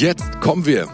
Jetzt 0.00 0.40
kommen 0.40 0.64
wir 0.64 0.88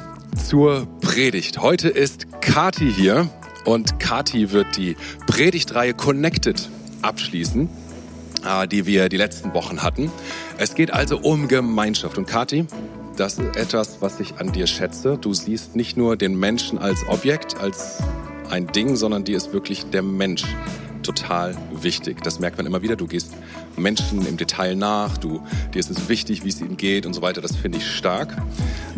zur 0.48 0.84
Predigt. 1.00 1.60
Heute 1.60 1.88
ist 1.88 2.26
Kati 2.40 2.92
hier 2.92 3.28
und 3.64 4.00
Kati 4.00 4.50
wird 4.50 4.76
die 4.76 4.96
Predigtreihe 5.28 5.94
Connected 5.94 6.68
abschließen, 7.02 7.68
äh, 8.44 8.66
die 8.66 8.84
wir 8.84 9.08
die 9.08 9.16
letzten 9.16 9.54
Wochen 9.54 9.84
hatten. 9.84 10.10
Es 10.58 10.74
geht 10.74 10.92
also 10.92 11.18
um 11.18 11.46
Gemeinschaft. 11.46 12.18
Und 12.18 12.26
Kati, 12.26 12.66
das 13.16 13.38
ist 13.38 13.56
etwas, 13.56 13.98
was 14.00 14.18
ich 14.18 14.40
an 14.40 14.50
dir 14.50 14.66
schätze. 14.66 15.16
Du 15.16 15.34
siehst 15.34 15.76
nicht 15.76 15.96
nur 15.96 16.16
den 16.16 16.36
Menschen 16.36 16.76
als 16.76 17.06
Objekt, 17.06 17.60
als 17.60 18.02
ein 18.50 18.66
Ding, 18.66 18.96
sondern 18.96 19.22
dir 19.22 19.36
ist 19.36 19.52
wirklich 19.52 19.88
der 19.88 20.02
Mensch 20.02 20.42
total 21.04 21.56
wichtig. 21.72 22.24
Das 22.24 22.40
merkt 22.40 22.56
man 22.56 22.66
immer 22.66 22.82
wieder. 22.82 22.96
Du 22.96 23.06
gehst 23.06 23.34
Menschen 23.76 24.26
im 24.26 24.36
Detail 24.36 24.74
nach, 24.74 25.18
du, 25.18 25.42
dir 25.74 25.78
ist 25.78 25.90
es 25.90 26.08
wichtig, 26.08 26.44
wie 26.44 26.48
es 26.48 26.60
ihnen 26.60 26.76
geht 26.76 27.06
und 27.06 27.14
so 27.14 27.22
weiter. 27.22 27.40
Das 27.40 27.56
finde 27.56 27.78
ich 27.78 27.86
stark. 27.86 28.36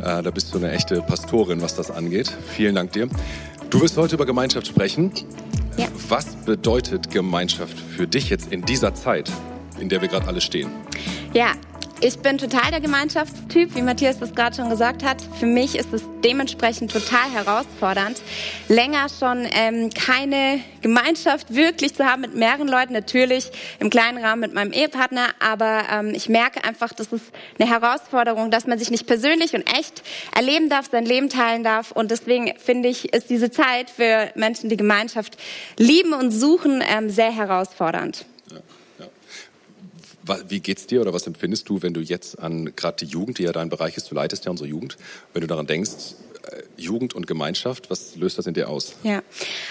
Äh, 0.01 0.23
da 0.23 0.31
bist 0.31 0.55
du 0.55 0.59
eine 0.59 0.71
echte 0.71 1.03
Pastorin, 1.03 1.61
was 1.61 1.75
das 1.75 1.91
angeht. 1.91 2.33
Vielen 2.49 2.75
Dank 2.75 2.93
dir. 2.93 3.09
Du 3.71 3.81
wirst 3.81 3.97
heute 3.97 4.15
über 4.15 4.27
Gemeinschaft 4.27 4.67
sprechen. 4.67 5.13
Ja. 5.77 5.87
Was 6.09 6.37
bedeutet 6.37 7.11
Gemeinschaft 7.11 7.79
für 7.79 8.07
dich 8.07 8.31
jetzt 8.31 8.53
in 8.53 8.63
dieser 8.63 8.95
Zeit, 8.95 9.31
in 9.79 9.89
der 9.89 10.01
wir 10.01 10.09
gerade 10.09 10.27
alle 10.27 10.41
stehen? 10.41 10.71
Ja, 11.35 11.53
ich 12.01 12.19
bin 12.21 12.39
total 12.39 12.71
der 12.71 12.81
Gemeinschaftstyp, 12.81 13.75
wie 13.75 13.83
Matthias 13.83 14.19
das 14.19 14.35
gerade 14.35 14.55
schon 14.55 14.71
gesagt 14.71 15.03
hat. 15.03 15.21
Für 15.39 15.47
mich 15.47 15.77
ist 15.77 15.93
es 15.93 16.03
dementsprechend 16.25 16.93
total 16.93 17.31
herausfordernd, 17.33 18.21
länger 18.69 19.09
schon 19.09 19.47
ähm, 19.51 19.91
keine 19.91 20.61
Gemeinschaft 20.81 21.55
wirklich 21.55 21.95
zu 21.95 22.05
haben 22.05 22.21
mit 22.21 22.35
mehreren 22.35 22.69
Leuten. 22.69 22.93
Natürlich 22.93 23.51
im 23.81 23.91
kleinen 23.91 24.25
Rahmen 24.25 24.41
mit 24.41 24.55
meinem 24.55 24.73
Ehepartner, 24.73 25.27
aber 25.41 25.85
ähm, 25.93 26.13
ich 26.15 26.29
merke 26.29 26.63
einfach, 26.63 26.93
das 26.93 27.13
ist 27.13 27.25
eine 27.59 27.69
Herausforderung, 27.69 28.51
dass 28.51 28.67
man 28.67 28.79
sich 28.79 28.91
nicht 28.91 29.07
persönlich 29.07 29.55
und 29.55 29.63
echt 29.77 30.03
erleben 30.37 30.69
darf, 30.69 30.89
sein 30.91 31.05
Leben 31.05 31.29
teilen 31.29 31.65
darf. 31.65 31.91
Und 31.91 32.11
deswegen 32.11 32.53
finde 32.59 32.89
ich, 32.89 33.13
ist 33.13 33.29
diese 33.29 33.51
Zeit 33.51 33.91
für 33.91 34.31
Menschen, 34.37 34.69
die 34.69 34.77
Gemeinschaft 34.77 35.37
lieben 35.77 36.13
und 36.13 36.31
suchen, 36.31 36.83
ähm, 36.89 37.11
sehr 37.11 37.33
herausfordernd. 37.33 38.25
Wie 40.49 40.61
geht's 40.61 40.87
dir 40.87 41.01
oder 41.01 41.13
was 41.13 41.27
empfindest 41.27 41.69
du, 41.69 41.83
wenn 41.83 41.95
du 41.95 42.01
jetzt 42.01 42.39
an 42.39 42.73
gerade 42.77 43.05
die 43.05 43.11
Jugend, 43.11 43.39
die 43.39 43.45
ja 43.45 43.53
dein 43.53 43.69
Bereich 43.69 43.97
ist, 43.97 44.11
du 44.11 44.15
leitest 44.15 44.45
ja 44.45 44.51
unsere 44.51 44.69
Jugend, 44.69 44.97
wenn 45.33 45.41
du 45.41 45.47
daran 45.47 45.67
denkst, 45.67 45.91
äh, 46.51 46.63
Jugend 46.77 47.15
und 47.15 47.27
Gemeinschaft, 47.27 47.91
was 47.91 48.17
löst 48.17 48.39
das 48.39 48.47
in 48.47 48.55
dir 48.55 48.69
aus? 48.69 48.95
Ja, 49.03 49.23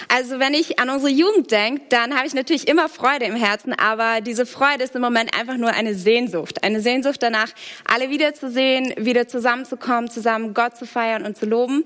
also 0.08 0.38
wenn 0.38 0.54
ich 0.54 0.78
an 0.78 0.90
unsere 0.90 1.10
Jugend 1.10 1.50
denke, 1.50 1.82
dann 1.88 2.14
habe 2.14 2.26
ich 2.26 2.34
natürlich 2.34 2.68
immer 2.68 2.88
Freude 2.88 3.24
im 3.24 3.34
Herzen, 3.34 3.72
aber 3.72 4.20
diese 4.20 4.46
Freude 4.46 4.84
ist 4.84 4.94
im 4.94 5.00
Moment 5.00 5.36
einfach 5.36 5.56
nur 5.56 5.70
eine 5.70 5.94
Sehnsucht. 5.94 6.62
Eine 6.62 6.80
Sehnsucht 6.80 7.22
danach, 7.22 7.48
alle 7.84 8.10
wiederzusehen, 8.10 8.94
wieder 8.98 9.26
zusammenzukommen, 9.26 10.10
zusammen 10.10 10.54
Gott 10.54 10.76
zu 10.76 10.86
feiern 10.86 11.24
und 11.24 11.36
zu 11.36 11.46
loben. 11.46 11.84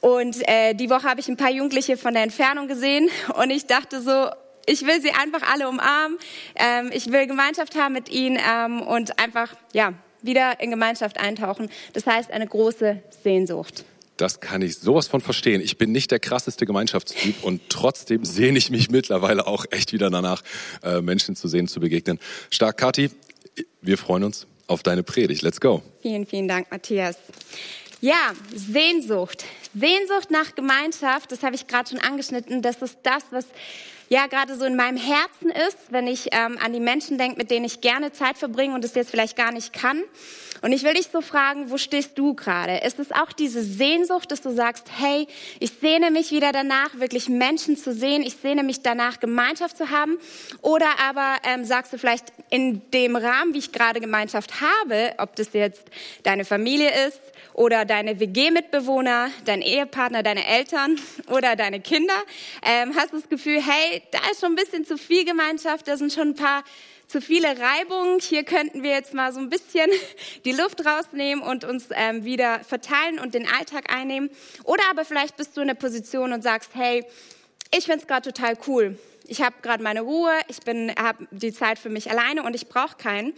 Und 0.00 0.36
äh, 0.48 0.74
die 0.74 0.90
Woche 0.90 1.04
habe 1.04 1.20
ich 1.20 1.28
ein 1.28 1.36
paar 1.36 1.50
Jugendliche 1.50 1.96
von 1.96 2.14
der 2.14 2.22
Entfernung 2.22 2.68
gesehen 2.68 3.08
und 3.34 3.50
ich 3.50 3.66
dachte 3.66 4.00
so, 4.00 4.28
ich 4.68 4.86
will 4.86 5.00
sie 5.00 5.10
einfach 5.10 5.42
alle 5.50 5.68
umarmen. 5.68 6.18
Ähm, 6.56 6.90
ich 6.92 7.10
will 7.10 7.26
Gemeinschaft 7.26 7.74
haben 7.74 7.94
mit 7.94 8.08
ihnen 8.08 8.38
ähm, 8.38 8.82
und 8.82 9.18
einfach, 9.18 9.54
ja, 9.72 9.94
wieder 10.22 10.60
in 10.60 10.70
Gemeinschaft 10.70 11.18
eintauchen. 11.18 11.70
Das 11.92 12.06
heißt, 12.06 12.30
eine 12.30 12.46
große 12.46 13.02
Sehnsucht. 13.22 13.84
Das 14.16 14.40
kann 14.40 14.62
ich 14.62 14.78
sowas 14.78 15.06
von 15.06 15.20
verstehen. 15.20 15.60
Ich 15.60 15.78
bin 15.78 15.92
nicht 15.92 16.10
der 16.10 16.18
krasseste 16.18 16.66
Gemeinschaftstyp 16.66 17.44
und 17.44 17.62
trotzdem 17.68 18.24
sehne 18.24 18.58
ich 18.58 18.68
mich 18.68 18.90
mittlerweile 18.90 19.46
auch 19.46 19.64
echt 19.70 19.92
wieder 19.92 20.10
danach, 20.10 20.42
äh, 20.82 21.00
Menschen 21.00 21.36
zu 21.36 21.46
sehen, 21.46 21.68
zu 21.68 21.78
begegnen. 21.78 22.18
Stark, 22.50 22.78
Kathi. 22.78 23.10
Wir 23.80 23.96
freuen 23.96 24.24
uns 24.24 24.48
auf 24.66 24.82
deine 24.82 25.04
Predigt. 25.04 25.42
Let's 25.42 25.60
go. 25.60 25.82
Vielen, 26.02 26.26
vielen 26.26 26.48
Dank, 26.48 26.68
Matthias. 26.70 27.16
Ja, 28.00 28.32
Sehnsucht. 28.54 29.44
Sehnsucht 29.74 30.30
nach 30.30 30.54
Gemeinschaft, 30.54 31.30
das 31.30 31.42
habe 31.44 31.54
ich 31.54 31.68
gerade 31.68 31.90
schon 31.90 32.00
angeschnitten. 32.00 32.60
Das 32.60 32.82
ist 32.82 32.98
das, 33.04 33.22
was 33.30 33.46
ja 34.08 34.26
gerade 34.26 34.56
so 34.56 34.64
in 34.64 34.76
meinem 34.76 34.96
Herzen 34.96 35.50
ist, 35.50 35.90
wenn 35.90 36.06
ich 36.06 36.28
ähm, 36.32 36.58
an 36.62 36.72
die 36.72 36.80
Menschen 36.80 37.18
denke, 37.18 37.36
mit 37.36 37.50
denen 37.50 37.64
ich 37.64 37.80
gerne 37.80 38.12
Zeit 38.12 38.38
verbringe 38.38 38.74
und 38.74 38.84
es 38.84 38.94
jetzt 38.94 39.10
vielleicht 39.10 39.36
gar 39.36 39.52
nicht 39.52 39.72
kann. 39.72 40.02
Und 40.60 40.72
ich 40.72 40.82
will 40.82 40.94
dich 40.94 41.08
so 41.12 41.20
fragen, 41.20 41.70
wo 41.70 41.78
stehst 41.78 42.18
du 42.18 42.34
gerade? 42.34 42.78
Ist 42.78 42.98
es 42.98 43.12
auch 43.12 43.32
diese 43.32 43.62
Sehnsucht, 43.62 44.32
dass 44.32 44.40
du 44.40 44.50
sagst, 44.50 44.86
hey, 44.96 45.28
ich 45.60 45.70
sehne 45.80 46.10
mich 46.10 46.32
wieder 46.32 46.50
danach, 46.50 46.98
wirklich 46.98 47.28
Menschen 47.28 47.76
zu 47.76 47.92
sehen, 47.92 48.22
ich 48.22 48.36
sehne 48.36 48.64
mich 48.64 48.82
danach, 48.82 49.20
Gemeinschaft 49.20 49.76
zu 49.76 49.90
haben? 49.90 50.18
Oder 50.60 50.88
aber 51.08 51.36
ähm, 51.44 51.64
sagst 51.64 51.92
du 51.92 51.98
vielleicht 51.98 52.32
in 52.50 52.82
dem 52.90 53.14
Rahmen, 53.14 53.54
wie 53.54 53.58
ich 53.58 53.72
gerade 53.72 54.00
Gemeinschaft 54.00 54.60
habe, 54.60 55.14
ob 55.18 55.36
das 55.36 55.52
jetzt 55.52 55.84
deine 56.24 56.44
Familie 56.44 56.90
ist, 57.06 57.20
oder 57.58 57.84
deine 57.84 58.20
WG-Mitbewohner, 58.20 59.30
dein 59.44 59.62
Ehepartner, 59.62 60.22
deine 60.22 60.46
Eltern 60.46 60.96
oder 61.28 61.56
deine 61.56 61.80
Kinder, 61.80 62.14
ähm, 62.62 62.92
hast 62.96 63.12
du 63.12 63.18
das 63.18 63.28
Gefühl, 63.28 63.60
hey, 63.60 63.97
da 64.10 64.18
ist 64.30 64.40
schon 64.40 64.52
ein 64.52 64.56
bisschen 64.56 64.84
zu 64.84 64.98
viel 64.98 65.24
Gemeinschaft, 65.24 65.88
da 65.88 65.96
sind 65.96 66.12
schon 66.12 66.28
ein 66.28 66.34
paar 66.34 66.64
zu 67.06 67.22
viele 67.22 67.48
Reibungen. 67.58 68.20
Hier 68.20 68.44
könnten 68.44 68.82
wir 68.82 68.90
jetzt 68.90 69.14
mal 69.14 69.32
so 69.32 69.40
ein 69.40 69.48
bisschen 69.48 69.90
die 70.44 70.52
Luft 70.52 70.84
rausnehmen 70.84 71.42
und 71.42 71.64
uns 71.64 71.88
ähm, 71.90 72.24
wieder 72.24 72.60
verteilen 72.60 73.18
und 73.18 73.34
den 73.34 73.48
Alltag 73.48 73.92
einnehmen. 73.92 74.30
Oder 74.64 74.82
aber 74.90 75.04
vielleicht 75.04 75.36
bist 75.36 75.56
du 75.56 75.62
in 75.62 75.68
der 75.68 75.74
Position 75.74 76.32
und 76.32 76.42
sagst, 76.42 76.70
hey, 76.74 77.04
ich 77.70 77.84
finde 77.84 78.00
es 78.00 78.06
gerade 78.06 78.32
total 78.32 78.56
cool 78.66 78.98
ich 79.28 79.42
habe 79.42 79.56
gerade 79.62 79.82
meine 79.82 80.00
Ruhe, 80.00 80.32
ich 80.48 80.60
bin, 80.60 80.90
habe 80.98 81.28
die 81.30 81.52
Zeit 81.52 81.78
für 81.78 81.90
mich 81.90 82.10
alleine 82.10 82.42
und 82.42 82.54
ich 82.54 82.68
brauche 82.68 82.96
keinen. 82.96 83.34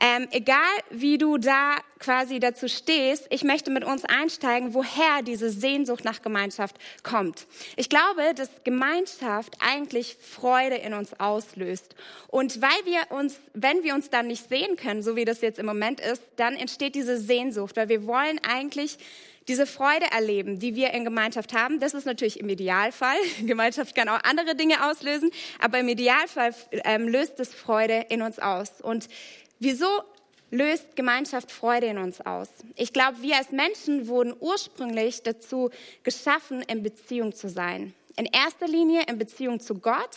Ähm, 0.00 0.28
egal, 0.30 0.58
wie 0.90 1.18
du 1.18 1.36
da 1.36 1.76
quasi 1.98 2.40
dazu 2.40 2.68
stehst, 2.68 3.26
ich 3.30 3.44
möchte 3.44 3.70
mit 3.70 3.84
uns 3.84 4.04
einsteigen, 4.04 4.74
woher 4.74 5.22
diese 5.22 5.50
Sehnsucht 5.50 6.04
nach 6.04 6.22
Gemeinschaft 6.22 6.76
kommt. 7.02 7.46
Ich 7.76 7.88
glaube, 7.88 8.34
dass 8.34 8.48
Gemeinschaft 8.64 9.56
eigentlich 9.60 10.16
Freude 10.20 10.76
in 10.76 10.94
uns 10.94 11.18
auslöst. 11.20 11.94
Und 12.28 12.60
weil 12.62 12.84
wir 12.84 13.16
uns, 13.16 13.38
wenn 13.52 13.82
wir 13.82 13.94
uns 13.94 14.10
dann 14.10 14.26
nicht 14.26 14.48
sehen 14.48 14.76
können, 14.76 15.02
so 15.02 15.16
wie 15.16 15.24
das 15.24 15.42
jetzt 15.42 15.58
im 15.58 15.66
Moment 15.66 16.00
ist, 16.00 16.22
dann 16.36 16.54
entsteht 16.54 16.94
diese 16.94 17.18
Sehnsucht, 17.18 17.76
weil 17.76 17.88
wir 17.88 18.06
wollen 18.06 18.40
eigentlich 18.42 18.98
diese 19.48 19.66
Freude 19.66 20.06
erleben, 20.10 20.58
die 20.58 20.74
wir 20.74 20.92
in 20.92 21.04
Gemeinschaft 21.04 21.52
haben. 21.52 21.78
Das 21.80 21.94
ist 21.94 22.04
natürlich 22.04 22.40
im 22.40 22.48
Idealfall. 22.48 23.16
Gemeinschaft 23.46 23.94
kann 23.94 24.08
auch 24.08 24.20
andere 24.24 24.54
Dinge 24.54 24.88
auslösen, 24.88 25.30
aber 25.60 25.78
im 25.78 25.88
Idealfall 25.88 26.54
ähm, 26.84 27.08
löst 27.08 27.38
es 27.40 27.54
Freude 27.54 28.06
in 28.08 28.22
uns 28.22 28.38
aus. 28.38 28.80
Und 28.82 29.08
wieso 29.58 29.86
löst 30.50 30.96
Gemeinschaft 30.96 31.50
Freude 31.50 31.86
in 31.86 31.98
uns 31.98 32.20
aus? 32.20 32.48
Ich 32.74 32.92
glaube, 32.92 33.22
wir 33.22 33.36
als 33.36 33.50
Menschen 33.50 34.08
wurden 34.08 34.34
ursprünglich 34.38 35.22
dazu 35.22 35.70
geschaffen, 36.02 36.62
in 36.62 36.82
Beziehung 36.82 37.34
zu 37.34 37.48
sein. 37.48 37.94
In 38.16 38.24
erster 38.26 38.66
Linie 38.66 39.02
in 39.08 39.18
Beziehung 39.18 39.60
zu 39.60 39.74
Gott, 39.74 40.16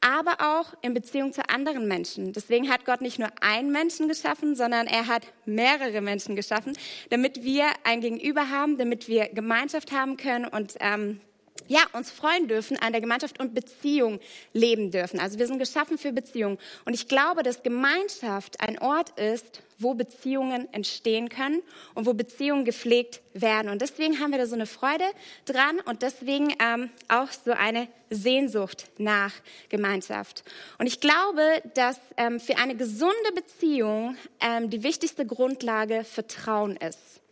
aber 0.00 0.36
auch 0.40 0.74
in 0.82 0.94
Beziehung 0.94 1.32
zu 1.32 1.48
anderen 1.48 1.86
Menschen. 1.86 2.32
Deswegen 2.32 2.70
hat 2.70 2.84
Gott 2.84 3.00
nicht 3.00 3.18
nur 3.18 3.28
einen 3.40 3.70
Menschen 3.70 4.08
geschaffen, 4.08 4.56
sondern 4.56 4.86
er 4.86 5.06
hat 5.06 5.26
mehrere 5.44 6.00
Menschen 6.00 6.36
geschaffen, 6.36 6.76
damit 7.10 7.44
wir 7.44 7.66
ein 7.84 8.00
Gegenüber 8.00 8.50
haben, 8.50 8.78
damit 8.78 9.08
wir 9.08 9.28
Gemeinschaft 9.28 9.92
haben 9.92 10.16
können 10.16 10.46
und 10.46 10.74
ähm, 10.80 11.20
ja, 11.68 11.80
uns 11.92 12.10
freuen 12.10 12.48
dürfen 12.48 12.76
an 12.78 12.92
der 12.92 13.00
Gemeinschaft 13.00 13.40
und 13.40 13.54
Beziehung 13.54 14.20
leben 14.52 14.90
dürfen. 14.90 15.20
Also 15.20 15.38
wir 15.38 15.46
sind 15.46 15.58
geschaffen 15.58 15.98
für 15.98 16.12
Beziehung. 16.12 16.58
Und 16.84 16.94
ich 16.94 17.08
glaube, 17.08 17.42
dass 17.42 17.62
Gemeinschaft 17.62 18.60
ein 18.60 18.78
Ort 18.80 19.18
ist, 19.18 19.62
wo 19.78 19.94
Beziehungen 19.94 20.72
entstehen 20.72 21.28
können 21.28 21.62
und 21.94 22.06
wo 22.06 22.14
Beziehungen 22.14 22.64
gepflegt 22.64 23.20
werden. 23.32 23.70
Und 23.70 23.82
deswegen 23.82 24.20
haben 24.20 24.30
wir 24.30 24.38
da 24.38 24.46
so 24.46 24.54
eine 24.54 24.66
Freude 24.66 25.04
dran 25.44 25.80
und 25.84 26.02
deswegen 26.02 26.54
ähm, 26.60 26.90
auch 27.08 27.28
so 27.32 27.52
eine 27.52 27.88
Sehnsucht 28.10 28.86
nach 28.98 29.32
Gemeinschaft. 29.68 30.44
Und 30.78 30.86
ich 30.86 31.00
glaube, 31.00 31.62
dass 31.74 31.98
ähm, 32.16 32.38
für 32.38 32.56
eine 32.58 32.76
gesunde 32.76 33.32
Beziehung 33.34 34.16
ähm, 34.40 34.70
die 34.70 34.82
wichtigste 34.82 35.26
Grundlage 35.26 36.04
Vertrauen 36.04 36.76
ist. 36.76 37.23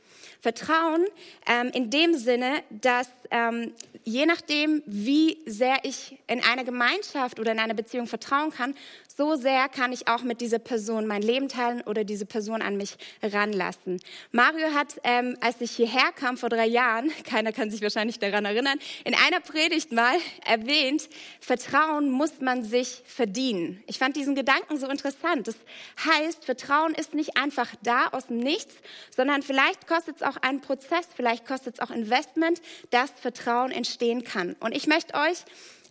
Vertrauen 0.42 1.06
ähm, 1.46 1.70
in 1.72 1.88
dem 1.88 2.14
Sinne, 2.14 2.64
dass 2.68 3.08
ähm, 3.30 3.72
je 4.02 4.26
nachdem, 4.26 4.82
wie 4.86 5.38
sehr 5.46 5.76
ich 5.84 6.18
in 6.26 6.42
einer 6.42 6.64
Gemeinschaft 6.64 7.38
oder 7.38 7.52
in 7.52 7.60
einer 7.60 7.74
Beziehung 7.74 8.08
vertrauen 8.08 8.50
kann, 8.50 8.74
so 9.16 9.36
sehr 9.36 9.68
kann 9.68 9.92
ich 9.92 10.08
auch 10.08 10.22
mit 10.22 10.40
dieser 10.40 10.58
Person 10.58 11.06
mein 11.06 11.22
Leben 11.22 11.48
teilen 11.48 11.82
oder 11.82 12.04
diese 12.04 12.26
Person 12.26 12.62
an 12.62 12.76
mich 12.76 12.96
ranlassen. 13.22 14.00
Mario 14.30 14.72
hat, 14.74 15.00
ähm, 15.04 15.36
als 15.40 15.60
ich 15.60 15.72
hierher 15.72 16.12
kam 16.12 16.36
vor 16.36 16.48
drei 16.48 16.66
Jahren, 16.66 17.10
keiner 17.24 17.52
kann 17.52 17.70
sich 17.70 17.82
wahrscheinlich 17.82 18.18
daran 18.18 18.44
erinnern, 18.44 18.78
in 19.04 19.14
einer 19.14 19.40
Predigt 19.40 19.92
mal 19.92 20.16
erwähnt, 20.46 21.08
Vertrauen 21.40 22.10
muss 22.10 22.40
man 22.40 22.64
sich 22.64 23.02
verdienen. 23.04 23.82
Ich 23.86 23.98
fand 23.98 24.16
diesen 24.16 24.34
Gedanken 24.34 24.78
so 24.78 24.88
interessant. 24.88 25.46
Das 25.46 25.56
heißt, 26.04 26.44
Vertrauen 26.44 26.94
ist 26.94 27.14
nicht 27.14 27.36
einfach 27.36 27.68
da 27.82 28.08
aus 28.08 28.26
dem 28.26 28.38
Nichts, 28.38 28.74
sondern 29.14 29.42
vielleicht 29.42 29.86
kostet 29.86 30.16
es 30.16 30.22
auch 30.22 30.36
einen 30.38 30.60
Prozess, 30.60 31.06
vielleicht 31.14 31.46
kostet 31.46 31.74
es 31.74 31.80
auch 31.80 31.90
Investment, 31.90 32.60
dass 32.90 33.10
Vertrauen 33.10 33.70
entstehen 33.72 34.24
kann. 34.24 34.56
Und 34.60 34.74
ich 34.74 34.86
möchte 34.86 35.14
euch 35.14 35.44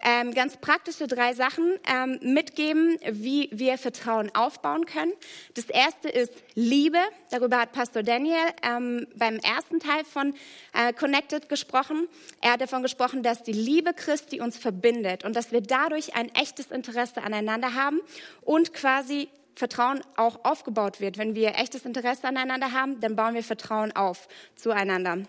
ähm, 0.04 0.34
ganz 0.34 0.58
praktische 0.58 1.08
drei 1.08 1.34
Sachen 1.34 1.78
ähm, 1.88 2.20
mitgeben, 2.22 2.98
wie 3.10 3.50
wir 3.52 3.78
Vertrauen 3.78 4.34
aufbauen 4.36 4.86
können. 4.86 5.14
Das 5.54 5.66
erste 5.66 6.10
ist 6.10 6.34
Liebe. 6.56 7.00
Darüber 7.30 7.60
hat 7.60 7.72
Pastor 7.72 8.04
Daniel 8.04 8.38
ähm, 8.64 9.08
beim 9.16 9.38
ersten 9.38 9.80
Teil 9.80 10.04
von 10.04 10.34
äh, 10.74 10.94
Connected 10.94 11.50
gesprochen. 11.50 12.08
Er 12.42 12.54
hat 12.54 12.62
davon 12.62 12.82
gesprochen, 12.82 13.24
dass 13.24 13.44
die 13.44 13.54
Liebe 13.54 13.94
Christi 13.94 14.42
uns 14.42 14.58
verbindet 14.58 15.24
und 15.24 15.36
dass 15.36 15.52
wir 15.52 15.62
dadurch 15.62 16.16
ein 16.16 16.34
echtes 16.36 16.72
Interesse 16.72 17.22
aneinander 17.22 17.74
haben 17.74 18.02
und 18.42 18.74
quasi 18.74 19.30
Vertrauen 19.56 20.02
auch 20.16 20.44
aufgebaut 20.44 21.00
wird. 21.02 21.18
Wenn 21.18 21.36
wir 21.36 21.56
echtes 21.60 21.86
Interesse 21.86 22.28
aneinander 22.28 22.72
haben, 22.72 23.00
dann 23.00 23.16
bauen 23.16 23.36
wir 23.36 23.44
Vertrauen 23.44 23.92
auf 23.92 24.28
zueinander. 24.56 25.20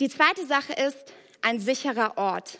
Die 0.00 0.08
zweite 0.08 0.46
Sache 0.46 0.72
ist 0.72 1.12
ein 1.42 1.60
sicherer 1.60 2.16
Ort. 2.16 2.58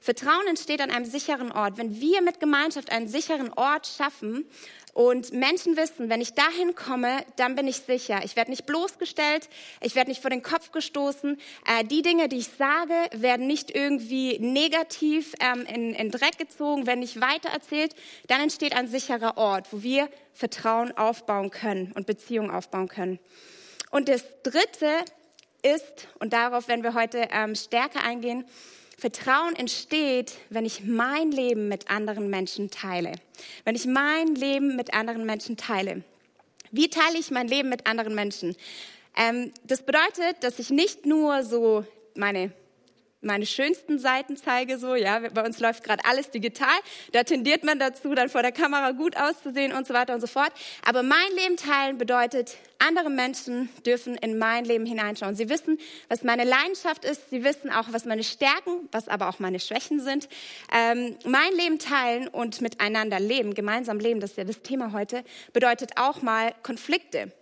Vertrauen 0.00 0.46
entsteht 0.48 0.80
an 0.80 0.90
einem 0.90 1.04
sicheren 1.04 1.52
Ort. 1.52 1.76
Wenn 1.76 2.00
wir 2.00 2.22
mit 2.22 2.40
Gemeinschaft 2.40 2.90
einen 2.90 3.06
sicheren 3.06 3.52
Ort 3.52 3.86
schaffen 3.86 4.46
und 4.94 5.32
Menschen 5.34 5.76
wissen, 5.76 6.08
wenn 6.08 6.22
ich 6.22 6.32
dahin 6.32 6.74
komme, 6.74 7.18
dann 7.36 7.54
bin 7.54 7.68
ich 7.68 7.76
sicher. 7.76 8.20
Ich 8.24 8.34
werde 8.34 8.50
nicht 8.50 8.64
bloßgestellt, 8.64 9.50
ich 9.82 9.94
werde 9.94 10.08
nicht 10.08 10.22
vor 10.22 10.30
den 10.30 10.42
Kopf 10.42 10.72
gestoßen. 10.72 11.38
Äh, 11.66 11.84
die 11.84 12.00
Dinge, 12.00 12.28
die 12.28 12.38
ich 12.38 12.48
sage, 12.48 12.94
werden 13.12 13.46
nicht 13.46 13.70
irgendwie 13.74 14.38
negativ 14.38 15.34
ähm, 15.38 15.66
in, 15.66 15.94
in 15.94 16.10
Dreck 16.10 16.38
gezogen, 16.38 16.86
werden 16.86 17.00
nicht 17.00 17.20
weitererzählt. 17.20 17.94
Dann 18.26 18.40
entsteht 18.40 18.74
ein 18.74 18.88
sicherer 18.88 19.36
Ort, 19.36 19.70
wo 19.70 19.82
wir 19.82 20.08
Vertrauen 20.32 20.96
aufbauen 20.96 21.50
können 21.50 21.92
und 21.92 22.06
Beziehungen 22.06 22.50
aufbauen 22.50 22.88
können. 22.88 23.18
Und 23.90 24.08
das 24.08 24.24
Dritte 24.42 25.04
ist, 25.62 26.08
und 26.20 26.32
darauf 26.32 26.68
werden 26.68 26.82
wir 26.82 26.94
heute 26.94 27.28
ähm, 27.30 27.54
stärker 27.54 28.02
eingehen, 28.02 28.46
Vertrauen 29.00 29.56
entsteht, 29.56 30.34
wenn 30.50 30.66
ich 30.66 30.84
mein 30.84 31.32
Leben 31.32 31.68
mit 31.68 31.90
anderen 31.90 32.28
Menschen 32.28 32.70
teile. 32.70 33.12
Wenn 33.64 33.74
ich 33.74 33.86
mein 33.86 34.34
Leben 34.34 34.76
mit 34.76 34.92
anderen 34.92 35.24
Menschen 35.24 35.56
teile. 35.56 36.02
Wie 36.70 36.90
teile 36.90 37.18
ich 37.18 37.30
mein 37.30 37.48
Leben 37.48 37.70
mit 37.70 37.86
anderen 37.86 38.14
Menschen? 38.14 38.54
Ähm, 39.16 39.52
das 39.64 39.82
bedeutet, 39.82 40.36
dass 40.42 40.58
ich 40.58 40.68
nicht 40.68 41.06
nur 41.06 41.42
so 41.44 41.84
meine 42.14 42.52
meine 43.22 43.44
schönsten 43.44 43.98
Seiten 43.98 44.36
zeige, 44.36 44.78
so, 44.78 44.94
ja, 44.94 45.20
bei 45.32 45.44
uns 45.44 45.60
läuft 45.60 45.84
gerade 45.84 46.04
alles 46.04 46.30
digital, 46.30 46.68
da 47.12 47.22
tendiert 47.22 47.64
man 47.64 47.78
dazu, 47.78 48.14
dann 48.14 48.28
vor 48.28 48.42
der 48.42 48.52
Kamera 48.52 48.92
gut 48.92 49.16
auszusehen 49.16 49.72
und 49.72 49.86
so 49.86 49.94
weiter 49.94 50.14
und 50.14 50.20
so 50.20 50.26
fort. 50.26 50.52
Aber 50.86 51.02
mein 51.02 51.18
Leben 51.36 51.56
teilen 51.56 51.98
bedeutet, 51.98 52.56
andere 52.78 53.10
Menschen 53.10 53.68
dürfen 53.84 54.16
in 54.16 54.38
mein 54.38 54.64
Leben 54.64 54.86
hineinschauen. 54.86 55.36
Sie 55.36 55.50
wissen, 55.50 55.78
was 56.08 56.22
meine 56.22 56.44
Leidenschaft 56.44 57.04
ist, 57.04 57.28
sie 57.28 57.44
wissen 57.44 57.70
auch, 57.70 57.88
was 57.90 58.06
meine 58.06 58.24
Stärken, 58.24 58.88
was 58.90 59.08
aber 59.08 59.28
auch 59.28 59.38
meine 59.38 59.60
Schwächen 59.60 60.00
sind. 60.00 60.28
Ähm, 60.72 61.16
mein 61.26 61.52
Leben 61.54 61.78
teilen 61.78 62.28
und 62.28 62.62
miteinander 62.62 63.20
leben, 63.20 63.54
gemeinsam 63.54 63.98
leben, 63.98 64.20
das 64.20 64.30
ist 64.30 64.36
ja 64.38 64.44
das 64.44 64.62
Thema 64.62 64.92
heute, 64.92 65.24
bedeutet 65.52 65.92
auch 65.96 66.22
mal 66.22 66.54
Konflikte 66.62 67.32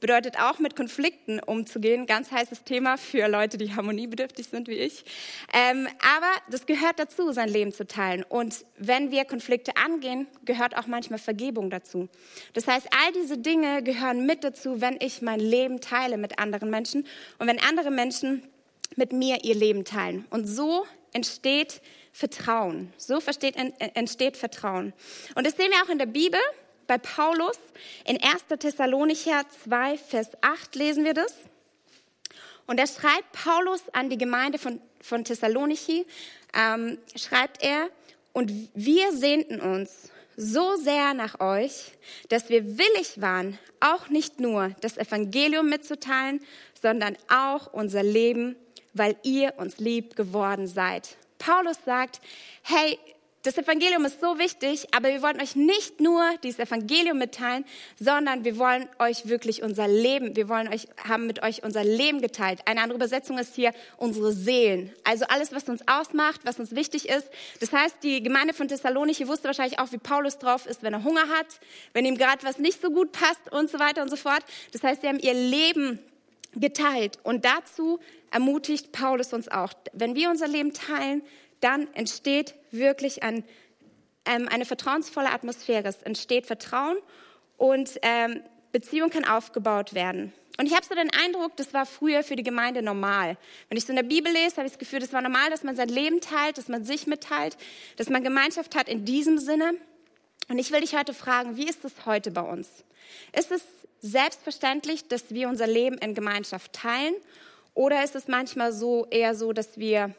Bedeutet 0.00 0.38
auch 0.38 0.58
mit 0.58 0.76
Konflikten 0.76 1.40
umzugehen. 1.40 2.06
Ganz 2.06 2.30
heißes 2.30 2.64
Thema 2.64 2.96
für 2.98 3.28
Leute, 3.28 3.56
die 3.58 3.74
harmoniebedürftig 3.74 4.46
sind 4.48 4.68
wie 4.68 4.74
ich. 4.74 5.04
Ähm, 5.52 5.88
aber 6.02 6.30
das 6.50 6.66
gehört 6.66 6.98
dazu, 6.98 7.32
sein 7.32 7.48
Leben 7.48 7.72
zu 7.72 7.86
teilen. 7.86 8.24
Und 8.28 8.64
wenn 8.76 9.10
wir 9.10 9.24
Konflikte 9.24 9.76
angehen, 9.76 10.26
gehört 10.44 10.76
auch 10.76 10.86
manchmal 10.86 11.18
Vergebung 11.18 11.70
dazu. 11.70 12.08
Das 12.52 12.66
heißt, 12.66 12.88
all 12.90 13.12
diese 13.12 13.38
Dinge 13.38 13.82
gehören 13.82 14.26
mit 14.26 14.44
dazu, 14.44 14.80
wenn 14.80 14.98
ich 15.00 15.22
mein 15.22 15.40
Leben 15.40 15.80
teile 15.80 16.18
mit 16.18 16.38
anderen 16.38 16.70
Menschen 16.70 17.06
und 17.38 17.46
wenn 17.46 17.58
andere 17.58 17.90
Menschen 17.90 18.42
mit 18.96 19.12
mir 19.12 19.44
ihr 19.44 19.54
Leben 19.54 19.84
teilen. 19.84 20.26
Und 20.30 20.46
so 20.46 20.86
entsteht 21.12 21.80
Vertrauen. 22.12 22.92
So 22.96 23.18
entsteht 23.18 24.36
Vertrauen. 24.36 24.92
Und 25.34 25.46
das 25.46 25.56
sehen 25.56 25.70
wir 25.70 25.82
auch 25.84 25.90
in 25.90 25.98
der 25.98 26.06
Bibel 26.06 26.40
bei 26.86 26.98
Paulus 26.98 27.58
in 28.04 28.22
1. 28.22 28.44
Thessalonicher 28.58 29.44
2, 29.64 29.98
Vers 29.98 30.30
8 30.40 30.74
lesen 30.74 31.04
wir 31.04 31.14
das. 31.14 31.34
Und 32.66 32.78
da 32.80 32.86
schreibt 32.86 33.32
Paulus 33.32 33.82
an 33.92 34.10
die 34.10 34.18
Gemeinde 34.18 34.58
von, 34.58 34.80
von 35.00 35.24
Thessaloniki, 35.24 36.06
ähm, 36.54 36.98
schreibt 37.14 37.62
er, 37.62 37.88
und 38.32 38.52
wir 38.74 39.12
sehnten 39.12 39.60
uns 39.60 40.10
so 40.36 40.76
sehr 40.76 41.14
nach 41.14 41.40
euch, 41.40 41.92
dass 42.28 42.50
wir 42.50 42.76
willig 42.76 43.20
waren, 43.20 43.58
auch 43.80 44.08
nicht 44.10 44.40
nur 44.40 44.74
das 44.80 44.98
Evangelium 44.98 45.68
mitzuteilen, 45.68 46.40
sondern 46.80 47.16
auch 47.28 47.72
unser 47.72 48.02
Leben, 48.02 48.56
weil 48.92 49.16
ihr 49.22 49.54
uns 49.56 49.78
lieb 49.78 50.16
geworden 50.16 50.66
seid. 50.66 51.16
Paulus 51.38 51.78
sagt, 51.84 52.20
hey, 52.62 52.98
das 53.46 53.56
Evangelium 53.56 54.04
ist 54.04 54.20
so 54.20 54.38
wichtig, 54.38 54.88
aber 54.92 55.08
wir 55.08 55.22
wollen 55.22 55.40
euch 55.40 55.54
nicht 55.54 56.00
nur 56.00 56.20
dieses 56.42 56.58
Evangelium 56.58 57.18
mitteilen, 57.18 57.64
sondern 57.98 58.44
wir 58.44 58.58
wollen 58.58 58.88
euch 58.98 59.28
wirklich 59.28 59.62
unser 59.62 59.86
Leben, 59.86 60.34
wir 60.34 60.48
wollen 60.48 60.66
euch, 60.66 60.88
haben 61.08 61.28
mit 61.28 61.44
euch 61.44 61.62
unser 61.62 61.84
Leben 61.84 62.20
geteilt. 62.20 62.60
Eine 62.64 62.82
andere 62.82 62.96
Übersetzung 62.96 63.38
ist 63.38 63.54
hier 63.54 63.72
unsere 63.98 64.32
Seelen. 64.32 64.92
Also 65.04 65.26
alles, 65.28 65.52
was 65.52 65.68
uns 65.68 65.86
ausmacht, 65.86 66.40
was 66.42 66.58
uns 66.58 66.74
wichtig 66.74 67.08
ist. 67.08 67.28
Das 67.60 67.72
heißt, 67.72 67.98
die 68.02 68.20
Gemeinde 68.20 68.52
von 68.52 68.66
Thessalonich 68.66 69.24
wusste 69.28 69.44
wahrscheinlich 69.44 69.78
auch, 69.78 69.92
wie 69.92 69.98
Paulus 69.98 70.38
drauf 70.38 70.66
ist, 70.66 70.82
wenn 70.82 70.92
er 70.92 71.04
Hunger 71.04 71.28
hat, 71.28 71.46
wenn 71.92 72.04
ihm 72.04 72.18
gerade 72.18 72.42
was 72.44 72.58
nicht 72.58 72.80
so 72.80 72.90
gut 72.90 73.12
passt 73.12 73.52
und 73.52 73.70
so 73.70 73.78
weiter 73.78 74.02
und 74.02 74.08
so 74.08 74.16
fort. 74.16 74.42
Das 74.72 74.82
heißt, 74.82 75.02
sie 75.02 75.08
haben 75.08 75.20
ihr 75.20 75.34
Leben 75.34 76.00
geteilt. 76.56 77.20
Und 77.22 77.44
dazu 77.44 78.00
ermutigt 78.32 78.90
Paulus 78.90 79.32
uns 79.32 79.48
auch. 79.48 79.72
Wenn 79.92 80.16
wir 80.16 80.30
unser 80.30 80.48
Leben 80.48 80.72
teilen, 80.72 81.22
dann 81.60 81.92
entsteht 81.94 82.54
wirklich 82.70 83.22
ein, 83.22 83.44
ähm, 84.24 84.48
eine 84.48 84.64
vertrauensvolle 84.64 85.30
Atmosphäre. 85.30 85.88
Es 85.88 86.02
entsteht 86.02 86.46
Vertrauen 86.46 86.96
und 87.56 87.98
ähm, 88.02 88.42
Beziehung 88.72 89.10
kann 89.10 89.24
aufgebaut 89.24 89.94
werden. 89.94 90.32
Und 90.58 90.66
ich 90.66 90.74
habe 90.74 90.86
so 90.86 90.94
den 90.94 91.10
Eindruck, 91.10 91.56
das 91.56 91.74
war 91.74 91.84
früher 91.84 92.22
für 92.22 92.36
die 92.36 92.42
Gemeinde 92.42 92.80
normal. 92.80 93.36
Wenn 93.68 93.76
ich 93.76 93.84
so 93.84 93.90
in 93.90 93.96
der 93.96 94.02
Bibel 94.02 94.32
lese, 94.32 94.56
habe 94.56 94.66
ich 94.66 94.72
das 94.72 94.78
Gefühl, 94.78 95.00
das 95.00 95.12
war 95.12 95.20
normal, 95.20 95.50
dass 95.50 95.64
man 95.64 95.76
sein 95.76 95.88
Leben 95.88 96.20
teilt, 96.20 96.56
dass 96.56 96.68
man 96.68 96.84
sich 96.84 97.06
mitteilt, 97.06 97.58
dass 97.96 98.08
man 98.08 98.24
Gemeinschaft 98.24 98.74
hat 98.74 98.88
in 98.88 99.04
diesem 99.04 99.38
Sinne. 99.38 99.74
Und 100.48 100.58
ich 100.58 100.72
will 100.72 100.80
dich 100.80 100.96
heute 100.96 101.12
fragen, 101.12 101.56
wie 101.56 101.68
ist 101.68 101.84
es 101.84 102.06
heute 102.06 102.30
bei 102.30 102.40
uns? 102.40 102.68
Ist 103.32 103.52
es 103.52 103.62
selbstverständlich, 104.00 105.08
dass 105.08 105.30
wir 105.30 105.48
unser 105.48 105.66
Leben 105.66 105.98
in 105.98 106.14
Gemeinschaft 106.14 106.72
teilen? 106.72 107.14
Oder 107.74 108.02
ist 108.02 108.14
es 108.14 108.26
manchmal 108.26 108.72
so 108.72 109.06
eher 109.10 109.34
so, 109.34 109.52
dass 109.52 109.78
wir 109.78 110.14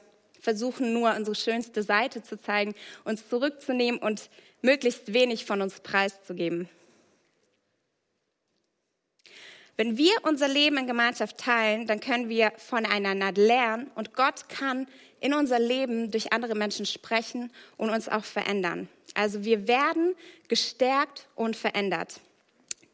versuchen 0.47 0.93
nur 0.93 1.13
unsere 1.13 1.35
schönste 1.35 1.83
Seite 1.83 2.23
zu 2.23 2.39
zeigen, 2.39 2.73
uns 3.03 3.27
zurückzunehmen 3.27 3.99
und 3.99 4.29
möglichst 4.61 5.11
wenig 5.13 5.43
von 5.43 5.61
uns 5.61 5.81
preiszugeben. 5.81 6.69
Wenn 9.75 9.97
wir 9.97 10.13
unser 10.23 10.47
Leben 10.47 10.77
in 10.77 10.87
Gemeinschaft 10.87 11.37
teilen, 11.37 11.85
dann 11.85 11.99
können 11.99 12.29
wir 12.29 12.53
voneinander 12.55 13.33
lernen 13.33 13.91
und 13.95 14.13
Gott 14.13 14.47
kann 14.47 14.87
in 15.19 15.33
unser 15.33 15.59
Leben 15.59 16.11
durch 16.11 16.31
andere 16.31 16.55
Menschen 16.55 16.85
sprechen 16.85 17.51
und 17.75 17.89
uns 17.89 18.07
auch 18.07 18.23
verändern. 18.23 18.87
Also 19.15 19.43
wir 19.43 19.67
werden 19.67 20.15
gestärkt 20.47 21.27
und 21.35 21.57
verändert. 21.57 22.21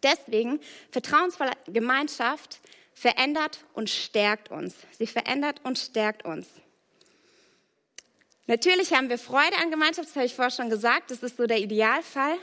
Deswegen 0.02 0.60
vertrauensvolle 0.90 1.52
Gemeinschaft 1.68 2.62
verändert 2.96 3.64
und 3.74 3.92
stärkt 3.92 4.50
uns. 4.50 4.74
Sie 4.98 5.08
verändert 5.08 5.62
und 5.64 5.78
stärkt 5.78 6.26
uns. 6.26 6.48
Natürlich 8.48 8.94
haben 8.94 9.10
wir 9.10 9.18
Freude 9.18 9.58
an 9.62 9.72
Gemeinschaft, 9.72 10.10
das 10.10 10.16
habe 10.16 10.26
ich 10.26 10.36
vorher 10.36 10.52
schon 10.52 10.70
gesagt, 10.70 11.12
das 11.12 11.24
ist 11.24 11.38
so 11.38 11.46
der 11.46 11.60
Idealfall. 11.60 12.38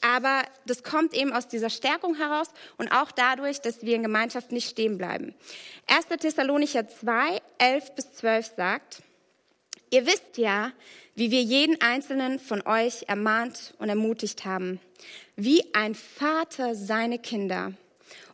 Aber 0.00 0.44
das 0.64 0.82
kommt 0.82 1.12
eben 1.12 1.32
aus 1.32 1.48
dieser 1.48 1.68
Stärkung 1.68 2.16
heraus 2.16 2.48
und 2.78 2.90
auch 2.90 3.10
dadurch, 3.10 3.60
dass 3.60 3.82
wir 3.82 3.96
in 3.96 4.02
Gemeinschaft 4.02 4.50
nicht 4.50 4.70
stehen 4.70 4.96
bleiben. 4.96 5.34
1. 5.88 6.06
Thessalonicher 6.20 6.88
2, 6.88 7.40
11 7.58 7.94
bis 7.94 8.12
12 8.12 8.50
sagt, 8.56 9.02
ihr 9.90 10.06
wisst 10.06 10.38
ja, 10.38 10.72
wie 11.16 11.30
wir 11.30 11.42
jeden 11.42 11.80
einzelnen 11.82 12.38
von 12.38 12.66
euch 12.66 13.04
ermahnt 13.08 13.74
und 13.78 13.90
ermutigt 13.90 14.46
haben, 14.46 14.80
wie 15.36 15.74
ein 15.74 15.94
Vater 15.94 16.74
seine 16.74 17.18
Kinder 17.18 17.74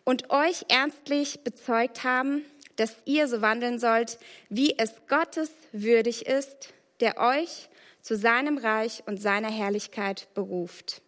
und 0.04 0.30
euch 0.30 0.66
ernstlich 0.68 1.40
bezeugt 1.40 2.04
haben, 2.04 2.44
dass 2.76 2.94
ihr 3.06 3.26
so 3.26 3.40
wandeln 3.40 3.80
sollt, 3.80 4.18
wie 4.50 4.78
es 4.78 4.92
Gottes 5.08 5.50
würdig 5.72 6.26
ist, 6.26 6.74
der 7.00 7.18
euch 7.18 7.68
zu 8.00 8.16
seinem 8.16 8.58
Reich 8.58 9.02
und 9.06 9.20
seiner 9.20 9.50
Herrlichkeit 9.50 10.28
beruft. 10.34 11.02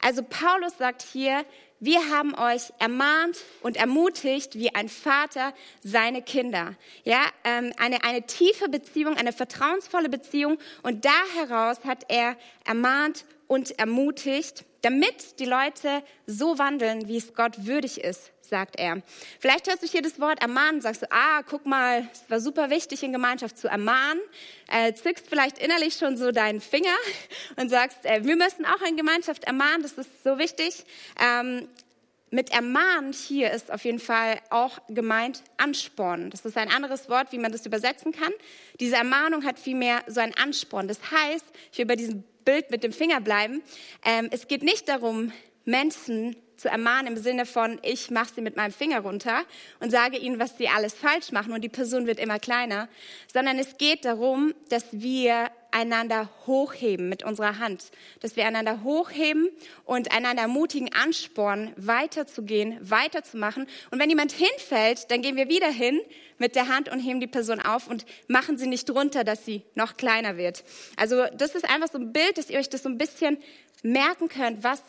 Also 0.00 0.22
Paulus 0.22 0.78
sagt 0.78 1.02
hier, 1.02 1.44
wir 1.80 2.10
haben 2.10 2.34
euch 2.34 2.72
ermahnt 2.78 3.38
und 3.62 3.76
ermutigt 3.76 4.54
wie 4.54 4.74
ein 4.74 4.88
Vater 4.88 5.52
seine 5.82 6.22
Kinder. 6.22 6.76
Ja, 7.04 7.20
ähm, 7.44 7.72
eine, 7.78 8.04
eine 8.04 8.22
tiefe 8.22 8.68
Beziehung, 8.68 9.16
eine 9.16 9.32
vertrauensvolle 9.32 10.08
Beziehung. 10.08 10.58
Und 10.82 11.04
da 11.04 11.14
heraus 11.36 11.78
hat 11.84 12.04
er 12.08 12.36
ermahnt 12.64 13.24
und 13.48 13.78
ermutigt, 13.78 14.64
damit 14.82 15.40
die 15.40 15.44
Leute 15.44 16.02
so 16.26 16.58
wandeln, 16.58 17.08
wie 17.08 17.16
es 17.16 17.34
Gott 17.34 17.66
würdig 17.66 18.02
ist, 18.02 18.30
sagt 18.48 18.76
er. 18.78 19.02
Vielleicht 19.40 19.68
hörst 19.68 19.82
du 19.82 19.86
hier 19.86 20.02
das 20.02 20.20
Wort 20.20 20.40
ermahnen, 20.40 20.80
sagst 20.80 21.02
du, 21.02 21.06
ah, 21.10 21.42
guck 21.42 21.66
mal, 21.66 22.08
es 22.12 22.28
war 22.28 22.40
super 22.40 22.70
wichtig 22.70 23.02
in 23.02 23.12
Gemeinschaft 23.12 23.58
zu 23.58 23.68
ermahnen, 23.68 24.20
äh, 24.68 24.92
zückst 24.92 25.26
vielleicht 25.28 25.58
innerlich 25.58 25.94
schon 25.94 26.16
so 26.16 26.32
deinen 26.32 26.60
Finger 26.60 26.94
und 27.56 27.68
sagst, 27.68 28.04
äh, 28.04 28.24
wir 28.24 28.36
müssen 28.36 28.64
auch 28.64 28.82
in 28.82 28.96
Gemeinschaft 28.96 29.44
ermahnen, 29.44 29.82
das 29.82 29.92
ist 29.92 30.22
so 30.22 30.38
wichtig. 30.38 30.84
Ähm, 31.20 31.68
mit 32.30 32.50
ermahnen 32.50 33.12
hier 33.12 33.52
ist 33.52 33.70
auf 33.70 33.84
jeden 33.84 34.00
Fall 34.00 34.40
auch 34.50 34.80
gemeint 34.88 35.44
anspornen. 35.56 36.30
Das 36.30 36.44
ist 36.44 36.56
ein 36.56 36.68
anderes 36.68 37.08
Wort, 37.08 37.30
wie 37.30 37.38
man 37.38 37.52
das 37.52 37.64
übersetzen 37.64 38.10
kann. 38.10 38.32
Diese 38.80 38.96
Ermahnung 38.96 39.44
hat 39.44 39.58
vielmehr 39.58 40.02
so 40.08 40.20
ein 40.20 40.34
Ansporn. 40.34 40.88
Das 40.88 40.98
heißt, 41.12 41.44
ich 41.70 41.78
will 41.78 41.86
bei 41.86 41.94
diesem 41.94 42.24
Bild 42.44 42.72
mit 42.72 42.82
dem 42.82 42.92
Finger 42.92 43.20
bleiben. 43.20 43.62
Ähm, 44.04 44.28
es 44.32 44.48
geht 44.48 44.64
nicht 44.64 44.88
darum, 44.88 45.32
Menschen 45.64 46.36
zu 46.64 46.70
ermahnen 46.70 47.08
im 47.08 47.22
Sinne 47.22 47.44
von, 47.44 47.78
ich 47.82 48.10
mache 48.10 48.36
sie 48.36 48.40
mit 48.40 48.56
meinem 48.56 48.72
Finger 48.72 49.00
runter 49.00 49.42
und 49.80 49.90
sage 49.90 50.16
ihnen, 50.16 50.38
was 50.38 50.56
sie 50.56 50.66
alles 50.68 50.94
falsch 50.94 51.30
machen 51.30 51.52
und 51.52 51.60
die 51.60 51.68
Person 51.68 52.06
wird 52.06 52.18
immer 52.18 52.38
kleiner, 52.38 52.88
sondern 53.30 53.58
es 53.58 53.76
geht 53.76 54.06
darum, 54.06 54.54
dass 54.70 54.86
wir 54.90 55.50
einander 55.72 56.30
hochheben 56.46 57.10
mit 57.10 57.22
unserer 57.22 57.58
Hand, 57.58 57.90
dass 58.20 58.36
wir 58.36 58.46
einander 58.46 58.82
hochheben 58.82 59.50
und 59.84 60.10
einander 60.16 60.44
ermutigen, 60.44 60.90
anspornen, 60.94 61.74
weiterzugehen, 61.76 62.78
weiterzumachen. 62.80 63.66
Und 63.90 63.98
wenn 63.98 64.08
jemand 64.08 64.32
hinfällt, 64.32 65.10
dann 65.10 65.20
gehen 65.20 65.36
wir 65.36 65.50
wieder 65.50 65.68
hin 65.68 66.00
mit 66.38 66.56
der 66.56 66.68
Hand 66.68 66.88
und 66.88 66.98
heben 66.98 67.20
die 67.20 67.26
Person 67.26 67.60
auf 67.60 67.88
und 67.88 68.06
machen 68.26 68.56
sie 68.56 68.68
nicht 68.68 68.88
runter, 68.88 69.22
dass 69.22 69.44
sie 69.44 69.64
noch 69.74 69.98
kleiner 69.98 70.38
wird. 70.38 70.64
Also 70.96 71.26
das 71.36 71.54
ist 71.54 71.68
einfach 71.68 71.92
so 71.92 71.98
ein 71.98 72.14
Bild, 72.14 72.38
dass 72.38 72.48
ihr 72.48 72.58
euch 72.58 72.70
das 72.70 72.84
so 72.84 72.88
ein 72.88 72.96
bisschen 72.96 73.36
merken 73.82 74.30
könnt, 74.30 74.64
was 74.64 74.82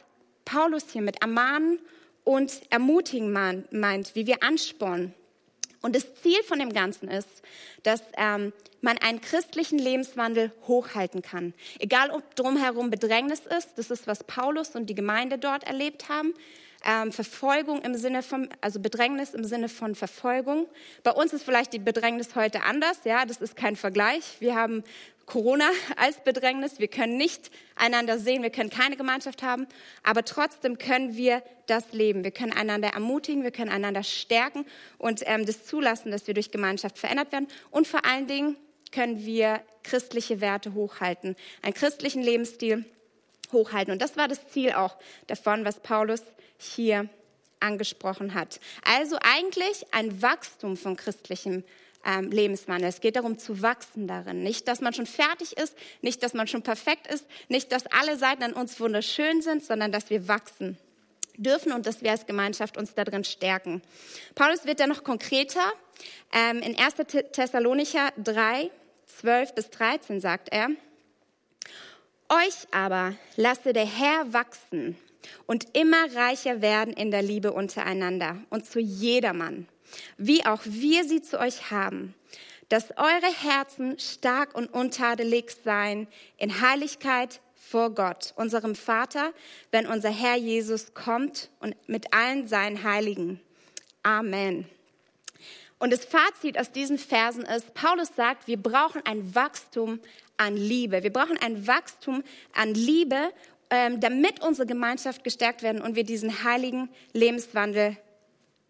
Paulus 0.45 0.85
hier 0.91 1.01
mit 1.01 1.21
ermahnen 1.21 1.79
und 2.23 2.61
ermutigen 2.69 3.31
meint, 3.31 4.15
wie 4.15 4.27
wir 4.27 4.43
anspornen. 4.43 5.13
Und 5.81 5.95
das 5.95 6.15
Ziel 6.15 6.41
von 6.43 6.57
dem 6.57 6.73
Ganzen 6.73 7.07
ist, 7.09 7.29
dass 7.83 8.01
ähm, 8.17 8.53
man 8.81 8.97
einen 8.97 9.21
christlichen 9.21 9.77
Lebenswandel 9.77 10.51
hochhalten 10.67 11.21
kann. 11.21 11.53
Egal, 11.77 12.09
ob 12.09 12.35
drumherum 12.35 12.89
Bedrängnis 12.89 13.41
ist, 13.41 13.77
das 13.77 13.91
ist, 13.91 14.07
was 14.07 14.23
Paulus 14.23 14.75
und 14.75 14.87
die 14.87 14.95
Gemeinde 14.95 15.37
dort 15.37 15.63
erlebt 15.63 16.09
haben. 16.09 16.33
Ähm, 16.83 17.11
Verfolgung 17.11 17.81
im 17.81 17.95
Sinne 17.95 18.23
von, 18.23 18.49
also 18.61 18.79
Bedrängnis 18.79 19.33
im 19.33 19.43
Sinne 19.43 19.69
von 19.69 19.93
Verfolgung. 19.93 20.67
Bei 21.03 21.11
uns 21.11 21.33
ist 21.33 21.43
vielleicht 21.43 21.73
die 21.73 21.79
Bedrängnis 21.79 22.35
heute 22.35 22.63
anders, 22.63 22.99
ja, 23.05 23.25
das 23.25 23.37
ist 23.37 23.55
kein 23.55 23.75
Vergleich. 23.75 24.37
Wir 24.39 24.55
haben 24.55 24.83
Corona 25.25 25.69
als 25.95 26.17
Bedrängnis. 26.23 26.79
Wir 26.79 26.87
können 26.87 27.17
nicht 27.17 27.51
einander 27.75 28.19
sehen, 28.19 28.43
wir 28.43 28.51
können 28.51 28.69
keine 28.69 28.95
Gemeinschaft 28.95 29.41
haben, 29.43 29.67
aber 30.03 30.23
trotzdem 30.23 30.77
können 30.77 31.15
wir 31.15 31.41
das 31.67 31.91
leben. 31.93 32.23
Wir 32.23 32.31
können 32.31 32.53
einander 32.53 32.89
ermutigen, 32.89 33.43
wir 33.43 33.51
können 33.51 33.71
einander 33.71 34.03
stärken 34.03 34.65
und 34.97 35.23
ähm, 35.25 35.45
das 35.45 35.65
zulassen, 35.65 36.11
dass 36.11 36.27
wir 36.27 36.33
durch 36.33 36.51
Gemeinschaft 36.51 36.99
verändert 36.99 37.31
werden. 37.31 37.47
Und 37.71 37.87
vor 37.87 38.05
allen 38.05 38.27
Dingen 38.27 38.55
können 38.91 39.25
wir 39.25 39.61
christliche 39.83 40.41
Werte 40.41 40.73
hochhalten, 40.73 41.35
einen 41.61 41.73
christlichen 41.73 42.21
Lebensstil 42.21 42.85
hochhalten. 43.51 43.91
Und 43.91 44.01
das 44.01 44.17
war 44.17 44.27
das 44.27 44.47
Ziel 44.49 44.73
auch 44.73 44.95
davon, 45.27 45.65
was 45.65 45.79
Paulus 45.79 46.21
hier 46.57 47.09
angesprochen 47.59 48.33
hat. 48.33 48.59
Also 48.83 49.17
eigentlich 49.21 49.85
ein 49.91 50.21
Wachstum 50.21 50.77
von 50.77 50.95
christlichem 50.95 51.63
ähm, 52.05 52.31
Lebenswandel. 52.31 52.87
Es 52.87 53.01
geht 53.01 53.15
darum 53.15 53.37
zu 53.37 53.61
wachsen 53.61 54.07
darin. 54.07 54.43
Nicht, 54.43 54.67
dass 54.67 54.81
man 54.81 54.93
schon 54.93 55.05
fertig 55.07 55.57
ist, 55.57 55.75
nicht, 56.01 56.23
dass 56.23 56.33
man 56.33 56.47
schon 56.47 56.61
perfekt 56.61 57.07
ist, 57.07 57.25
nicht, 57.49 57.71
dass 57.71 57.87
alle 57.87 58.17
Seiten 58.17 58.43
an 58.43 58.53
uns 58.53 58.79
wunderschön 58.79 59.41
sind, 59.41 59.63
sondern 59.63 59.91
dass 59.91 60.09
wir 60.09 60.27
wachsen 60.27 60.77
dürfen 61.37 61.73
und 61.73 61.85
dass 61.85 62.01
wir 62.01 62.11
als 62.11 62.25
Gemeinschaft 62.25 62.77
uns 62.77 62.93
darin 62.93 63.23
stärken. 63.23 63.81
Paulus 64.35 64.65
wird 64.65 64.79
dann 64.79 64.89
noch 64.89 65.03
konkreter. 65.03 65.73
Ähm, 66.33 66.61
in 66.61 66.77
1. 66.77 66.95
Thessalonicher 67.33 68.09
3, 68.23 68.69
12 69.07 69.55
bis 69.55 69.69
13 69.71 70.21
sagt 70.21 70.49
er, 70.51 70.69
euch 72.29 72.67
aber 72.71 73.15
lasse 73.35 73.73
der 73.73 73.85
Herr 73.85 74.33
wachsen 74.33 74.97
und 75.45 75.75
immer 75.77 76.15
reicher 76.15 76.61
werden 76.61 76.93
in 76.93 77.11
der 77.11 77.21
Liebe 77.21 77.51
untereinander 77.51 78.37
und 78.49 78.65
zu 78.65 78.79
jedermann 78.79 79.67
wie 80.17 80.45
auch 80.45 80.61
wir 80.63 81.03
sie 81.05 81.21
zu 81.21 81.39
euch 81.39 81.71
haben, 81.71 82.13
dass 82.69 82.91
eure 82.97 83.31
Herzen 83.41 83.99
stark 83.99 84.55
und 84.55 84.73
untadelig 84.73 85.55
seien 85.63 86.07
in 86.37 86.61
Heiligkeit 86.61 87.41
vor 87.55 87.91
Gott, 87.91 88.33
unserem 88.35 88.75
Vater, 88.75 89.33
wenn 89.71 89.87
unser 89.87 90.09
Herr 90.09 90.35
Jesus 90.35 90.93
kommt 90.93 91.49
und 91.59 91.75
mit 91.87 92.13
allen 92.13 92.47
seinen 92.47 92.83
Heiligen. 92.83 93.41
Amen. 94.03 94.67
Und 95.77 95.91
das 95.91 96.05
Fazit 96.05 96.57
aus 96.57 96.71
diesen 96.71 96.97
Versen 96.97 97.43
ist, 97.43 97.73
Paulus 97.73 98.09
sagt, 98.15 98.47
wir 98.47 98.57
brauchen 98.57 99.01
ein 99.05 99.35
Wachstum 99.35 99.99
an 100.37 100.55
Liebe. 100.55 101.03
Wir 101.03 101.11
brauchen 101.11 101.37
ein 101.37 101.67
Wachstum 101.67 102.23
an 102.53 102.73
Liebe, 102.73 103.31
ähm, 103.69 103.99
damit 103.99 104.41
unsere 104.41 104.67
Gemeinschaft 104.67 105.23
gestärkt 105.23 105.63
werden 105.63 105.81
und 105.81 105.95
wir 105.95 106.03
diesen 106.03 106.43
heiligen 106.43 106.89
Lebenswandel 107.13 107.97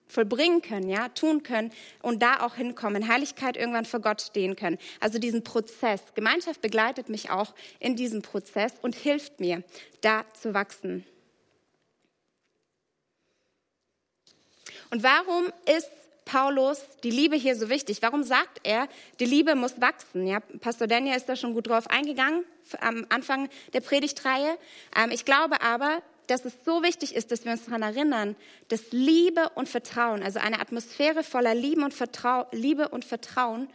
vollbringen 0.07 0.61
können, 0.61 0.89
ja, 0.89 1.09
tun 1.09 1.43
können 1.43 1.71
und 2.01 2.21
da 2.21 2.41
auch 2.41 2.55
hinkommen, 2.55 3.07
Heiligkeit 3.07 3.57
irgendwann 3.57 3.85
vor 3.85 3.99
Gott 3.99 4.21
stehen 4.21 4.55
können. 4.55 4.77
Also 4.99 5.19
diesen 5.19 5.43
Prozess. 5.43 6.01
Gemeinschaft 6.13 6.61
begleitet 6.61 7.09
mich 7.09 7.29
auch 7.29 7.53
in 7.79 7.95
diesem 7.95 8.21
Prozess 8.21 8.73
und 8.81 8.95
hilft 8.95 9.39
mir, 9.39 9.63
da 10.01 10.25
zu 10.33 10.53
wachsen. 10.53 11.05
Und 14.91 15.03
warum 15.03 15.45
ist 15.77 15.89
Paulus 16.25 16.81
die 17.03 17.11
Liebe 17.11 17.35
hier 17.35 17.55
so 17.55 17.69
wichtig? 17.69 18.01
Warum 18.01 18.23
sagt 18.23 18.61
er, 18.63 18.87
die 19.19 19.25
Liebe 19.25 19.55
muss 19.55 19.79
wachsen? 19.81 20.27
Ja, 20.27 20.39
Pastor 20.39 20.87
Daniel 20.87 21.15
ist 21.15 21.27
da 21.27 21.35
schon 21.35 21.53
gut 21.53 21.67
drauf 21.67 21.89
eingegangen 21.89 22.43
am 22.81 23.05
Anfang 23.09 23.49
der 23.73 23.81
Predigtreihe. 23.81 24.57
Ähm, 24.95 25.11
ich 25.11 25.25
glaube 25.25 25.61
aber, 25.61 26.01
dass 26.27 26.45
es 26.45 26.53
so 26.65 26.83
wichtig 26.83 27.15
ist, 27.15 27.31
dass 27.31 27.45
wir 27.45 27.51
uns 27.51 27.65
daran 27.65 27.81
erinnern, 27.81 28.35
dass 28.67 28.91
Liebe 28.91 29.49
und 29.55 29.69
Vertrauen, 29.69 30.23
also 30.23 30.39
eine 30.39 30.59
Atmosphäre 30.59 31.23
voller 31.23 31.55
Liebe 31.55 31.83
und, 31.83 31.93
Vertrau 31.93 32.45
Liebe 32.51 32.89
und 32.89 33.05
Vertrauen, 33.05 33.69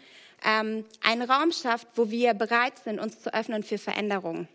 ähm, 0.44 0.84
einen 1.02 1.22
Raum 1.22 1.52
schafft, 1.52 1.88
wo 1.96 2.10
wir 2.10 2.34
bereit 2.34 2.78
sind, 2.82 2.98
uns 2.98 3.20
zu 3.20 3.32
öffnen 3.34 3.62
für 3.62 3.78
Veränderungen. 3.78 4.48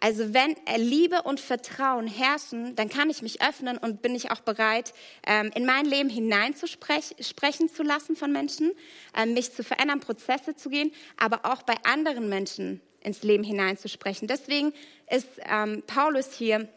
Also 0.00 0.32
wenn 0.32 0.54
Liebe 0.76 1.22
und 1.22 1.40
Vertrauen 1.40 2.06
herrschen, 2.06 2.76
dann 2.76 2.88
kann 2.88 3.10
ich 3.10 3.20
mich 3.20 3.42
öffnen 3.42 3.78
und 3.78 4.00
bin 4.00 4.14
ich 4.14 4.30
auch 4.30 4.40
bereit, 4.40 4.94
ähm, 5.26 5.50
in 5.56 5.66
mein 5.66 5.86
Leben 5.86 6.08
hineinzusprechen 6.08 7.68
zu 7.68 7.82
lassen 7.82 8.14
von 8.14 8.30
Menschen, 8.30 8.72
ähm, 9.16 9.34
mich 9.34 9.52
zu 9.52 9.64
verändern, 9.64 9.98
Prozesse 9.98 10.54
zu 10.54 10.70
gehen, 10.70 10.92
aber 11.16 11.40
auch 11.44 11.62
bei 11.62 11.74
anderen 11.82 12.28
Menschen 12.28 12.80
ins 13.00 13.24
Leben 13.24 13.42
hineinzusprechen. 13.42 14.28
Deswegen 14.28 14.72
ist 15.10 15.28
ähm, 15.50 15.82
Paulus 15.86 16.32
hier 16.32 16.68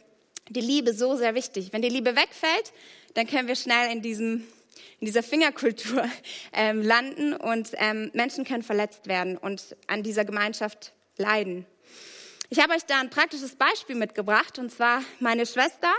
die 0.52 0.62
Liebe 0.62 0.94
so 0.94 1.16
sehr 1.16 1.36
wichtig. 1.36 1.70
Wenn 1.72 1.82
die 1.82 1.90
Liebe 1.90 2.16
wegfällt, 2.16 2.74
dann 3.14 3.28
können 3.28 3.48
wir 3.48 3.56
schnell 3.56 3.92
in, 3.92 4.02
diesem, 4.02 4.46
in 5.00 5.06
dieser 5.06 5.24
Fingerkultur 5.24 6.06
ähm, 6.54 6.82
landen 6.82 7.34
und 7.34 7.72
ähm, 7.74 8.12
Menschen 8.14 8.46
können 8.46 8.64
verletzt 8.64 9.08
werden 9.08 9.38
und 9.38 9.76
an 9.88 10.04
dieser 10.04 10.26
Gemeinschaft 10.26 10.94
leiden. 11.18 11.66
Ich 12.50 12.60
habe 12.60 12.74
euch 12.74 12.84
da 12.84 13.00
ein 13.00 13.10
praktisches 13.10 13.56
Beispiel 13.56 13.96
mitgebracht 13.96 14.60
und 14.60 14.72
zwar 14.72 15.04
meine 15.20 15.46
Schwester 15.46 15.92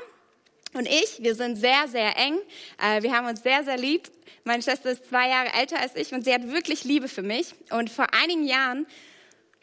und 0.75 0.87
ich, 0.87 1.18
wir 1.23 1.35
sind 1.35 1.56
sehr, 1.56 1.87
sehr 1.88 2.16
eng. 2.16 2.38
Äh, 2.78 3.02
wir 3.02 3.12
haben 3.12 3.26
uns 3.26 3.42
sehr, 3.42 3.64
sehr 3.64 3.76
lieb. 3.76 4.11
Meine 4.44 4.62
Schwester 4.62 4.90
ist 4.90 5.06
zwei 5.09 5.28
Jahre 5.28 5.52
älter 5.52 5.78
als 5.78 5.97
ich 5.97 6.12
und 6.12 6.25
sie 6.25 6.32
hat 6.32 6.50
wirklich 6.50 6.85
Liebe 6.85 7.09
für 7.09 7.23
mich. 7.23 7.54
Und 7.71 7.90
vor 7.90 8.06
einigen 8.14 8.47
Jahren 8.47 8.87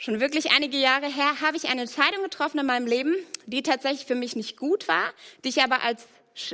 Schon 0.02 0.22
wirklich 0.22 0.52
einige 0.52 0.78
Jahre 0.78 1.14
her 1.14 1.42
habe 1.42 1.58
ich 1.58 1.68
eine 1.68 1.82
Entscheidung 1.82 2.24
getroffen 2.24 2.58
in 2.58 2.66
meinem 2.66 2.88
Leben, 2.88 3.14
die 3.48 3.62
tatsächlich 3.62 4.06
für 4.06 4.16
mich 4.16 4.34
nicht 4.34 4.56
gut 4.56 4.88
war, 4.88 5.12
die 5.44 5.50
ich 5.50 5.62
aber 5.62 5.84
als 5.84 6.08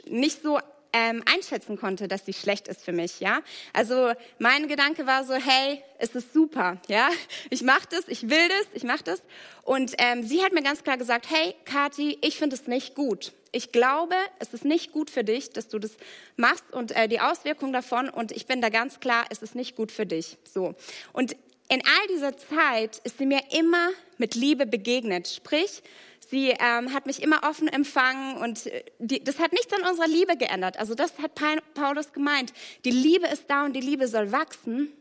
nicht 0.08 0.42
so 0.42 0.58
ähm, 0.94 1.24
einschätzen 1.32 1.78
konnte, 1.78 2.08
dass 2.08 2.26
sie 2.26 2.34
schlecht 2.34 2.68
ist 2.68 2.84
für 2.84 2.92
mich, 2.92 3.20
ja. 3.20 3.42
Also 3.72 4.14
mein 4.40 4.68
Gedanke 4.68 5.06
war 5.06 5.26
so, 5.26 5.36
hey, 5.36 5.84
es 6.00 6.16
ist 6.16 6.34
super, 6.34 6.82
ja. 6.88 7.10
Ich 7.52 7.62
mache 7.62 7.88
das, 7.92 8.08
ich 8.08 8.32
will 8.32 8.48
das, 8.50 8.66
ich 8.74 8.84
mache 8.84 9.04
das. 9.04 9.22
Und 9.62 9.94
ähm, 10.00 10.24
sie 10.24 10.44
hat 10.44 10.52
mir 10.52 10.64
ganz 10.64 10.84
klar 10.84 10.98
gesagt, 10.98 11.28
hey, 11.30 11.54
Kathi, 11.66 12.18
ich 12.22 12.40
finde 12.40 12.56
es 12.56 12.66
nicht 12.66 12.96
gut. 12.96 13.32
Ich 13.52 13.72
glaube, 13.72 14.16
es 14.40 14.56
ist 14.56 14.66
nicht 14.66 14.92
gut 14.92 15.12
für 15.12 15.24
dich, 15.24 15.52
dass 15.52 15.68
du 15.68 15.78
das 15.78 15.92
machst 16.36 16.64
und 16.72 16.96
äh, 16.96 17.08
die 17.08 17.20
Auswirkungen 17.20 17.74
davon. 17.74 18.10
Und 18.10 18.32
ich 18.32 18.48
bin 18.48 18.60
da 18.60 18.70
ganz 18.70 19.00
klar, 19.00 19.26
es 19.30 19.44
ist 19.44 19.54
nicht 19.54 19.76
gut 19.76 19.92
für 19.92 20.08
dich. 20.08 20.38
So. 20.52 20.74
Und 21.14 21.36
in 21.68 21.82
all 21.82 22.08
dieser 22.10 22.38
Zeit 22.38 23.00
ist 23.04 23.18
sie 23.18 23.26
mir 23.26 23.42
immer 23.52 23.90
mit 24.18 24.36
Liebe 24.36 24.66
begegnet. 24.66 25.28
Sprich, 25.28 25.82
sie 26.30 26.50
ähm, 26.50 26.94
hat 26.94 27.06
mich 27.06 27.22
immer 27.24 27.42
offen 27.44 27.68
empfangen 27.68 28.38
und 28.38 28.68
äh, 28.68 28.84
die, 29.00 29.24
das 29.24 29.40
hat 29.40 29.52
nichts 29.52 29.74
an 29.74 29.88
unserer 29.90 30.08
Liebe 30.08 30.38
geändert. 30.38 30.78
Also 30.78 30.94
das 30.96 31.18
hat 31.20 31.32
Paulus 31.74 32.14
gemeint. 32.14 32.54
Die 32.84 32.92
Liebe 32.92 33.28
ist 33.28 33.46
da 33.48 33.66
und 33.66 33.74
die 33.74 33.82
Liebe 33.82 34.08
soll 34.08 34.32
wachsen. 34.32 34.92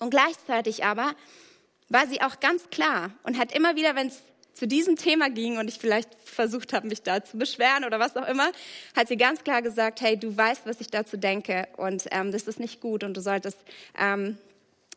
Und 0.00 0.10
gleichzeitig 0.10 0.84
aber 0.84 1.14
war 1.88 2.06
sie 2.06 2.20
auch 2.22 2.40
ganz 2.40 2.70
klar 2.70 3.12
und 3.22 3.38
hat 3.38 3.54
immer 3.54 3.76
wieder, 3.76 3.94
wenn 3.94 4.08
es 4.08 4.20
zu 4.54 4.66
diesem 4.66 4.96
Thema 4.96 5.30
ging 5.30 5.58
und 5.58 5.68
ich 5.68 5.78
vielleicht 5.78 6.14
versucht 6.24 6.72
habe, 6.72 6.86
mich 6.86 7.02
da 7.02 7.24
zu 7.24 7.38
beschweren 7.38 7.84
oder 7.84 8.00
was 8.00 8.16
auch 8.16 8.26
immer, 8.28 8.50
hat 8.96 9.08
sie 9.08 9.16
ganz 9.16 9.44
klar 9.44 9.62
gesagt, 9.62 10.00
hey, 10.00 10.18
du 10.18 10.36
weißt, 10.36 10.66
was 10.66 10.80
ich 10.80 10.88
dazu 10.88 11.16
denke 11.16 11.68
und 11.76 12.06
ähm, 12.10 12.32
das 12.32 12.44
ist 12.44 12.60
nicht 12.60 12.80
gut 12.80 13.04
und 13.04 13.16
du 13.16 13.20
solltest 13.20 13.58
ähm, 13.98 14.38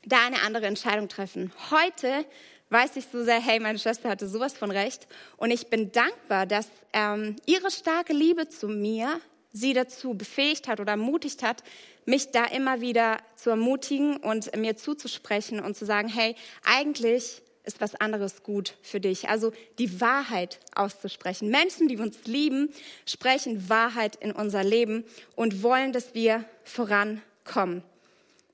da 0.06 0.26
eine 0.26 0.42
andere 0.42 0.68
Entscheidung 0.68 1.10
treffen. 1.10 1.52
Heute 1.72 2.26
weiß 2.70 2.96
ich 2.96 3.06
so 3.12 3.24
sehr, 3.24 3.40
hey, 3.40 3.60
meine 3.60 3.80
Schwester 3.80 4.10
hatte 4.10 4.28
sowas 4.28 4.58
von 4.58 4.72
recht 4.72 5.08
und 5.38 5.52
ich 5.52 5.68
bin 5.68 5.92
dankbar, 5.92 6.46
dass 6.46 6.68
ähm, 6.94 7.36
ihre 7.46 7.72
starke 7.72 8.14
Liebe 8.14 8.50
zu 8.50 8.68
mir 8.68 9.20
sie 9.52 9.74
dazu 9.74 10.14
befähigt 10.14 10.68
hat 10.68 10.80
oder 10.80 10.92
ermutigt 10.92 11.42
hat, 11.44 11.64
mich 12.06 12.32
da 12.32 12.46
immer 12.46 12.82
wieder 12.82 13.18
zu 13.36 13.50
ermutigen 13.50 14.18
und 14.18 14.56
mir 14.56 14.76
zuzusprechen 14.76 15.60
und 15.60 15.78
zu 15.78 15.86
sagen, 15.86 16.10
hey, 16.10 16.36
eigentlich 16.64 17.42
ist 17.64 17.82
was 17.82 17.96
anderes 17.96 18.44
gut 18.44 18.76
für 18.82 19.00
dich. 19.00 19.30
Also 19.30 19.52
die 19.80 20.00
Wahrheit 20.02 20.60
auszusprechen. 20.76 21.50
Menschen, 21.50 21.88
die 21.88 21.98
uns 21.98 22.26
lieben, 22.26 22.70
sprechen 23.06 23.70
Wahrheit 23.70 24.16
in 24.18 24.32
unser 24.32 24.64
Leben 24.64 25.04
und 25.36 25.64
wollen, 25.64 25.92
dass 25.92 26.14
wir 26.14 26.46
vorankommen. 26.64 27.84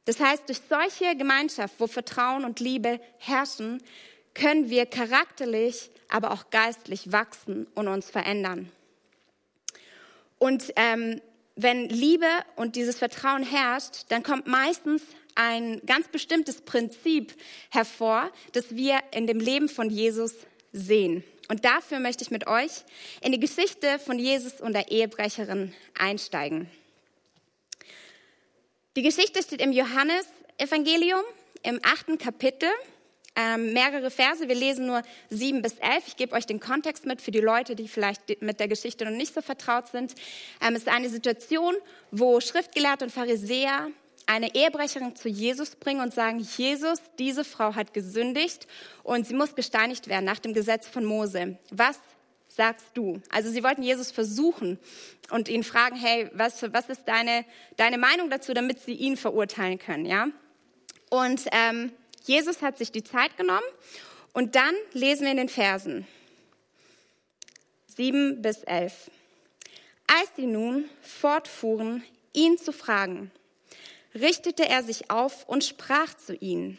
Das 0.06 0.20
heißt, 0.20 0.48
durch 0.48 0.62
solche 0.68 1.16
Gemeinschaft, 1.16 1.76
wo 1.78 1.88
Vertrauen 1.88 2.44
und 2.44 2.60
Liebe 2.60 3.00
herrschen, 3.18 3.82
können 4.34 4.70
wir 4.70 4.86
charakterlich, 4.86 5.92
aber 6.10 6.32
auch 6.32 6.50
geistlich 6.50 7.12
wachsen 7.12 7.68
und 7.76 7.88
uns 7.88 8.10
verändern. 8.10 8.72
Und 10.40 10.74
ähm, 10.76 11.22
wenn 11.56 11.90
Liebe 11.90 12.28
und 12.56 12.76
dieses 12.76 12.98
Vertrauen 12.98 13.44
herrscht, 13.44 14.06
dann 14.10 14.24
kommt 14.24 14.48
meistens 14.48 15.04
ein 15.36 15.82
ganz 15.86 16.08
bestimmtes 16.08 16.62
Prinzip 16.62 17.34
hervor, 17.70 18.32
das 18.54 18.76
wir 18.76 19.00
in 19.12 19.28
dem 19.28 19.40
Leben 19.40 19.70
von 19.70 19.90
Jesus 19.90 20.34
sehen. 20.74 21.24
Und 21.50 21.66
dafür 21.66 22.00
möchte 22.00 22.24
ich 22.24 22.32
mit 22.32 22.48
euch 22.48 22.72
in 23.22 23.32
die 23.32 23.40
Geschichte 23.40 24.00
von 24.00 24.18
Jesus 24.18 24.62
und 24.62 24.74
der 24.74 24.90
Ehebrecherin 24.90 25.74
einsteigen. 25.98 26.70
Die 28.98 29.04
Geschichte 29.04 29.42
steht 29.42 29.62
im 29.62 29.72
Johannesevangelium 29.72 31.22
im 31.64 31.80
achten 31.82 32.18
Kapitel. 32.18 32.68
Ähm, 33.38 33.72
mehrere 33.72 34.12
Verse, 34.12 34.46
wir 34.46 34.56
lesen 34.56 34.86
nur 34.86 35.02
sieben 35.30 35.62
bis 35.62 35.76
elf. 35.76 36.04
Ich 36.08 36.18
gebe 36.18 36.36
euch 36.36 36.46
den 36.46 36.60
Kontext 36.60 37.06
mit 37.06 37.22
für 37.22 37.32
die 37.32 37.40
Leute, 37.40 37.78
die 37.78 37.88
vielleicht 37.88 38.42
mit 38.42 38.60
der 38.60 38.68
Geschichte 38.68 39.06
noch 39.06 39.12
nicht 39.12 39.34
so 39.34 39.42
vertraut 39.42 39.88
sind. 39.88 40.14
Ähm, 40.60 40.76
es 40.76 40.82
ist 40.82 40.90
eine 40.90 41.08
Situation, 41.08 41.76
wo 42.12 42.42
Schriftgelehrte 42.42 43.06
und 43.06 43.12
Pharisäer 43.12 43.88
eine 44.26 44.54
Ehebrecherin 44.54 45.16
zu 45.16 45.30
Jesus 45.30 45.78
bringen 45.78 46.02
und 46.02 46.14
sagen, 46.14 46.40
Jesus, 46.40 47.00
diese 47.18 47.46
Frau 47.46 47.76
hat 47.76 47.94
gesündigt 47.94 48.68
und 49.04 49.26
sie 49.26 49.34
muss 49.34 49.56
gesteinigt 49.56 50.10
werden 50.10 50.26
nach 50.26 50.40
dem 50.40 50.54
Gesetz 50.54 50.86
von 50.86 51.06
Mose. 51.06 51.58
Was 51.70 51.98
sagst 52.62 52.92
du? 52.94 53.20
Also 53.32 53.50
sie 53.50 53.64
wollten 53.64 53.82
Jesus 53.82 54.12
versuchen 54.12 54.78
und 55.32 55.50
ihn 55.50 55.64
fragen, 55.64 55.96
hey, 55.96 56.30
was, 56.34 56.62
was 56.62 56.90
ist 56.90 57.08
deine, 57.08 57.44
deine 57.76 57.98
Meinung 57.98 58.30
dazu, 58.30 58.54
damit 58.54 58.80
sie 58.80 58.94
ihn 58.94 59.18
verurteilen 59.18 59.80
können, 59.80 60.06
ja? 60.06 60.28
Und 61.10 61.48
ähm, 61.52 61.92
Jesus 62.24 62.62
hat 62.62 62.78
sich 62.78 62.92
die 62.92 63.04
Zeit 63.04 63.36
genommen 63.36 63.66
und 64.34 64.56
dann 64.56 64.76
lesen 64.94 65.24
wir 65.24 65.32
in 65.32 65.38
den 65.38 65.50
Versen 65.50 66.06
7 67.88 68.44
bis 68.44 68.62
11. 68.62 69.10
Als 70.06 70.30
sie 70.36 70.46
nun 70.46 70.88
fortfuhren, 71.02 72.04
ihn 72.32 72.60
zu 72.60 72.72
fragen, 72.72 73.32
richtete 74.14 74.70
er 74.70 74.84
sich 74.84 75.10
auf 75.10 75.50
und 75.50 75.64
sprach 75.64 76.14
zu 76.14 76.36
ihnen, 76.36 76.78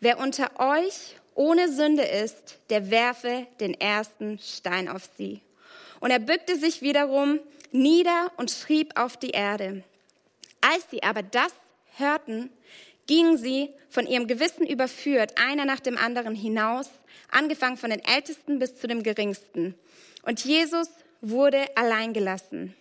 wer 0.00 0.18
unter 0.18 0.58
euch 0.58 1.14
ohne 1.36 1.70
Sünde 1.70 2.02
ist, 2.02 2.58
der 2.70 2.90
werfe 2.90 3.46
den 3.60 3.74
ersten 3.74 4.38
Stein 4.38 4.88
auf 4.88 5.08
sie. 5.16 5.40
Und 6.00 6.10
er 6.10 6.18
bückte 6.18 6.56
sich 6.56 6.82
wiederum 6.82 7.40
nieder 7.72 8.32
und 8.36 8.50
schrieb 8.50 8.98
auf 8.98 9.16
die 9.16 9.30
Erde. 9.30 9.84
Als 10.60 10.90
sie 10.90 11.02
aber 11.02 11.22
das 11.22 11.52
hörten, 11.96 12.50
gingen 13.06 13.36
sie 13.36 13.70
von 13.88 14.06
ihrem 14.06 14.26
Gewissen 14.26 14.66
überführt, 14.66 15.34
einer 15.36 15.64
nach 15.64 15.80
dem 15.80 15.96
anderen 15.96 16.34
hinaus, 16.34 16.90
angefangen 17.30 17.76
von 17.76 17.90
den 17.90 18.04
Ältesten 18.04 18.58
bis 18.58 18.76
zu 18.76 18.86
dem 18.86 19.02
Geringsten. 19.02 19.74
Und 20.22 20.44
Jesus 20.44 20.88
wurde 21.20 21.64
allein 21.76 22.12
gelassen. 22.12 22.74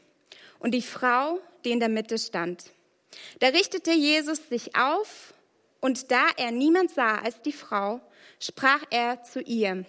Und 0.60 0.72
die 0.72 0.82
Frau, 0.82 1.40
die 1.64 1.72
in 1.72 1.80
der 1.80 1.90
Mitte 1.90 2.18
stand. 2.18 2.72
Da 3.40 3.48
richtete 3.48 3.92
Jesus 3.92 4.50
sich 4.50 4.76
auf, 4.76 5.34
und 5.80 6.10
da 6.12 6.26
er 6.38 6.52
niemand 6.52 6.92
sah 6.92 7.18
als 7.20 7.42
die 7.42 7.54
Frau, 7.54 8.02
sprach 8.40 8.84
er 8.90 9.24
zu 9.24 9.42
ihr, 9.42 9.86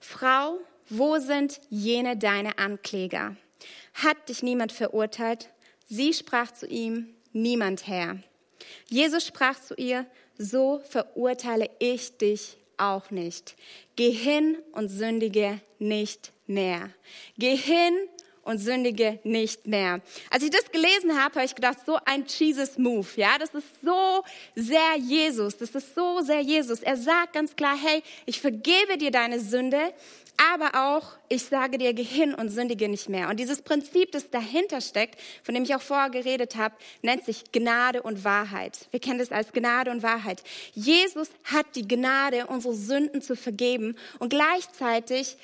Frau, 0.00 0.58
wo 0.88 1.18
sind 1.18 1.60
jene 1.68 2.16
deine 2.16 2.58
Ankläger? 2.58 3.36
Hat 3.94 4.28
dich 4.28 4.42
niemand 4.42 4.72
verurteilt? 4.72 5.50
Sie 5.86 6.12
sprach 6.12 6.52
zu 6.52 6.66
ihm, 6.66 7.14
niemand 7.32 7.86
Herr. 7.86 8.18
Jesus 8.88 9.26
sprach 9.26 9.60
zu 9.60 9.74
ihr, 9.74 10.06
so 10.38 10.80
verurteile 10.88 11.70
ich 11.78 12.18
dich 12.18 12.58
auch 12.76 13.10
nicht. 13.10 13.56
Geh 13.96 14.10
hin 14.10 14.58
und 14.72 14.88
sündige 14.88 15.60
nicht 15.78 16.32
mehr. 16.46 16.90
Geh 17.38 17.56
hin 17.56 17.94
und 18.46 18.58
sündige 18.58 19.18
nicht 19.24 19.66
mehr. 19.66 20.00
Als 20.30 20.42
ich 20.42 20.50
das 20.50 20.70
gelesen 20.70 21.20
habe, 21.20 21.34
habe 21.34 21.44
ich 21.44 21.54
gedacht, 21.54 21.78
so 21.84 21.98
ein 22.04 22.24
Jesus 22.26 22.78
Move, 22.78 23.06
ja, 23.16 23.38
das 23.38 23.54
ist 23.54 23.66
so 23.82 24.22
sehr 24.54 24.96
Jesus, 24.98 25.56
das 25.56 25.70
ist 25.70 25.94
so 25.94 26.20
sehr 26.20 26.40
Jesus. 26.40 26.80
Er 26.80 26.96
sagt 26.96 27.32
ganz 27.32 27.56
klar, 27.56 27.76
hey, 27.76 28.02
ich 28.24 28.40
vergebe 28.40 28.98
dir 28.98 29.10
deine 29.10 29.40
Sünde, 29.40 29.92
aber 30.52 30.74
auch, 30.74 31.16
ich 31.28 31.44
sage 31.44 31.78
dir, 31.78 31.92
geh 31.92 32.02
hin 32.02 32.34
und 32.34 32.50
sündige 32.50 32.88
nicht 32.88 33.08
mehr. 33.08 33.28
Und 33.30 33.40
dieses 33.40 33.62
Prinzip, 33.62 34.12
das 34.12 34.30
dahinter 34.30 34.80
steckt, 34.80 35.18
von 35.42 35.54
dem 35.54 35.64
ich 35.64 35.74
auch 35.74 35.80
vorher 35.80 36.10
geredet 36.10 36.56
habe, 36.56 36.74
nennt 37.02 37.24
sich 37.24 37.50
Gnade 37.52 38.02
und 38.02 38.22
Wahrheit. 38.22 38.86
Wir 38.90 39.00
kennen 39.00 39.18
das 39.18 39.32
als 39.32 39.52
Gnade 39.52 39.90
und 39.90 40.02
Wahrheit. 40.02 40.42
Jesus 40.74 41.30
hat 41.44 41.66
die 41.74 41.88
Gnade, 41.88 42.46
unsere 42.46 42.74
Sünden 42.74 43.22
zu 43.22 43.34
vergeben 43.34 43.96
und 44.18 44.28
gleichzeitig 44.28 45.36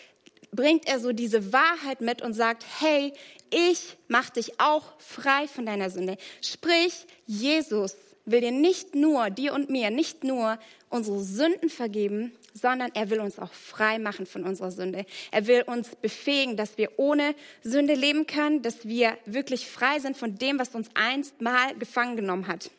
bringt 0.50 0.86
er 0.86 1.00
so 1.00 1.12
diese 1.12 1.52
Wahrheit 1.52 2.00
mit 2.00 2.22
und 2.22 2.34
sagt, 2.34 2.64
hey, 2.80 3.12
ich 3.50 3.96
mache 4.08 4.32
dich 4.32 4.58
auch 4.60 4.84
frei 4.98 5.46
von 5.46 5.66
deiner 5.66 5.90
Sünde. 5.90 6.16
Sprich, 6.40 7.06
Jesus 7.26 7.96
will 8.24 8.40
dir 8.40 8.52
nicht 8.52 8.94
nur, 8.94 9.30
dir 9.30 9.52
und 9.52 9.70
mir, 9.70 9.90
nicht 9.90 10.24
nur 10.24 10.58
unsere 10.90 11.20
Sünden 11.20 11.70
vergeben, 11.70 12.32
sondern 12.54 12.90
er 12.94 13.10
will 13.10 13.20
uns 13.20 13.38
auch 13.38 13.52
frei 13.52 13.98
machen 13.98 14.26
von 14.26 14.44
unserer 14.44 14.70
Sünde. 14.70 15.06
Er 15.30 15.46
will 15.46 15.62
uns 15.62 15.96
befähigen, 15.96 16.56
dass 16.56 16.76
wir 16.76 16.98
ohne 16.98 17.34
Sünde 17.62 17.94
leben 17.94 18.26
können, 18.26 18.62
dass 18.62 18.86
wir 18.86 19.16
wirklich 19.24 19.66
frei 19.66 19.98
sind 19.98 20.16
von 20.16 20.36
dem, 20.36 20.58
was 20.58 20.74
uns 20.74 20.88
einst 20.94 21.40
mal 21.40 21.74
gefangen 21.76 22.16
genommen 22.16 22.46
hat. 22.46 22.70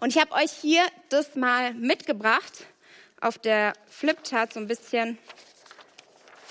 Und 0.00 0.14
ich 0.14 0.20
habe 0.20 0.32
euch 0.32 0.50
hier 0.50 0.82
das 1.08 1.34
mal 1.34 1.74
mitgebracht 1.74 2.66
auf 3.20 3.38
der 3.38 3.72
Flipchart 3.88 4.52
so 4.52 4.60
ein 4.60 4.66
bisschen 4.66 5.18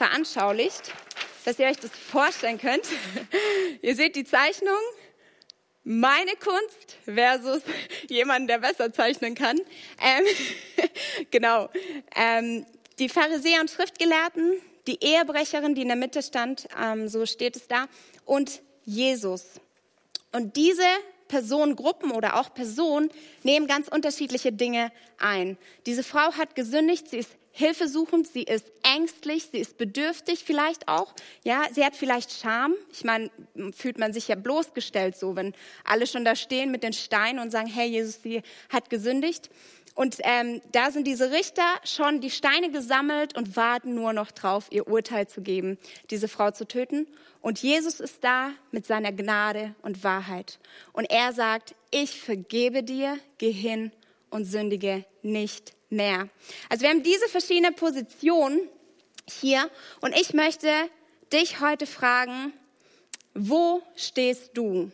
veranschaulicht, 0.03 0.91
dass 1.45 1.59
ihr 1.59 1.67
euch 1.67 1.77
das 1.77 1.91
vorstellen 1.91 2.57
könnt. 2.57 2.83
ihr 3.81 3.95
seht 3.95 4.17
die 4.17 4.25
Zeichnung, 4.25 4.79
meine 5.85 6.31
Kunst 6.35 6.97
versus 7.05 7.61
jemand, 8.09 8.49
der 8.49 8.57
besser 8.57 8.91
zeichnen 8.91 9.33
kann. 9.33 9.57
Ähm, 10.01 10.25
genau. 11.31 11.69
Ähm, 12.17 12.65
die 12.99 13.07
Pharisäer 13.07 13.61
und 13.61 13.71
Schriftgelehrten, 13.71 14.57
die 14.87 15.01
Ehebrecherin, 15.01 15.73
die 15.73 15.83
in 15.83 15.87
der 15.87 15.97
Mitte 15.97 16.21
stand, 16.21 16.67
ähm, 16.81 17.07
so 17.07 17.25
steht 17.25 17.55
es 17.55 17.67
da, 17.67 17.87
und 18.25 18.61
Jesus. 18.83 19.45
Und 20.33 20.57
diese 20.57 20.83
Personengruppen 21.29 22.11
oder 22.11 22.39
auch 22.39 22.53
Personen 22.53 23.09
nehmen 23.43 23.67
ganz 23.67 23.87
unterschiedliche 23.87 24.51
Dinge 24.51 24.91
ein. 25.17 25.57
Diese 25.85 26.03
Frau 26.03 26.33
hat 26.33 26.55
gesündigt, 26.55 27.09
sie 27.09 27.19
ist 27.19 27.31
hilfesuchend, 27.55 28.27
sie 28.27 28.43
ist 28.43 28.65
ängstlich, 28.81 29.49
sie 29.51 29.59
ist 29.59 29.77
bedürftig 29.77 30.43
vielleicht 30.43 30.87
auch. 30.87 31.13
Ja, 31.43 31.61
sie 31.71 31.85
hat 31.85 31.95
vielleicht 31.95 32.31
Scham. 32.31 32.73
Ich 32.91 33.03
meine, 33.03 33.29
fühlt 33.75 33.99
man 33.99 34.11
sich 34.11 34.27
ja 34.27 34.35
bloßgestellt 34.35 35.15
so, 35.15 35.35
wenn 35.35 35.53
alle 35.85 36.07
schon 36.07 36.25
da 36.25 36.35
stehen 36.35 36.71
mit 36.71 36.83
den 36.83 36.93
Steinen 36.93 37.39
und 37.39 37.51
sagen, 37.51 37.67
hey, 37.67 37.87
Jesus, 37.87 38.21
sie 38.23 38.41
hat 38.69 38.89
gesündigt. 38.89 39.51
Und 39.93 40.17
ähm, 40.23 40.61
da 40.71 40.89
sind 40.89 41.05
diese 41.05 41.31
Richter 41.31 41.67
schon 41.83 42.19
die 42.19 42.31
Steine 42.31 42.71
gesammelt 42.71 43.37
und 43.37 43.55
warten 43.55 43.93
nur 43.93 44.13
noch 44.13 44.31
drauf, 44.31 44.65
ihr 44.71 44.87
Urteil 44.87 45.27
zu 45.27 45.41
geben, 45.41 45.77
diese 46.09 46.27
Frau 46.27 46.49
zu 46.49 46.67
töten. 46.67 47.05
Und 47.41 47.59
Jesus 47.61 47.99
ist 47.99 48.23
da 48.23 48.49
mit 48.71 48.87
seiner 48.87 49.11
Gnade 49.11 49.75
und 49.83 50.03
Wahrheit. 50.03 50.57
Und 50.91 51.11
er 51.11 51.33
sagt, 51.33 51.75
ich 51.91 52.19
vergebe 52.19 52.81
dir, 52.81 53.19
geh 53.37 53.51
hin 53.51 53.91
und 54.31 54.45
sündige 54.45 55.05
nicht 55.21 55.73
mehr. 55.93 56.29
Also 56.69 56.83
wir 56.83 56.89
haben 56.89 57.03
diese 57.03 57.27
verschiedenen 57.29 57.75
Positionen 57.75 58.67
hier 59.29 59.69
und 60.01 60.17
ich 60.19 60.33
möchte 60.33 60.69
dich 61.31 61.61
heute 61.61 61.85
fragen, 61.85 62.53
wo 63.33 63.81
stehst 63.95 64.51
du? 64.53 64.91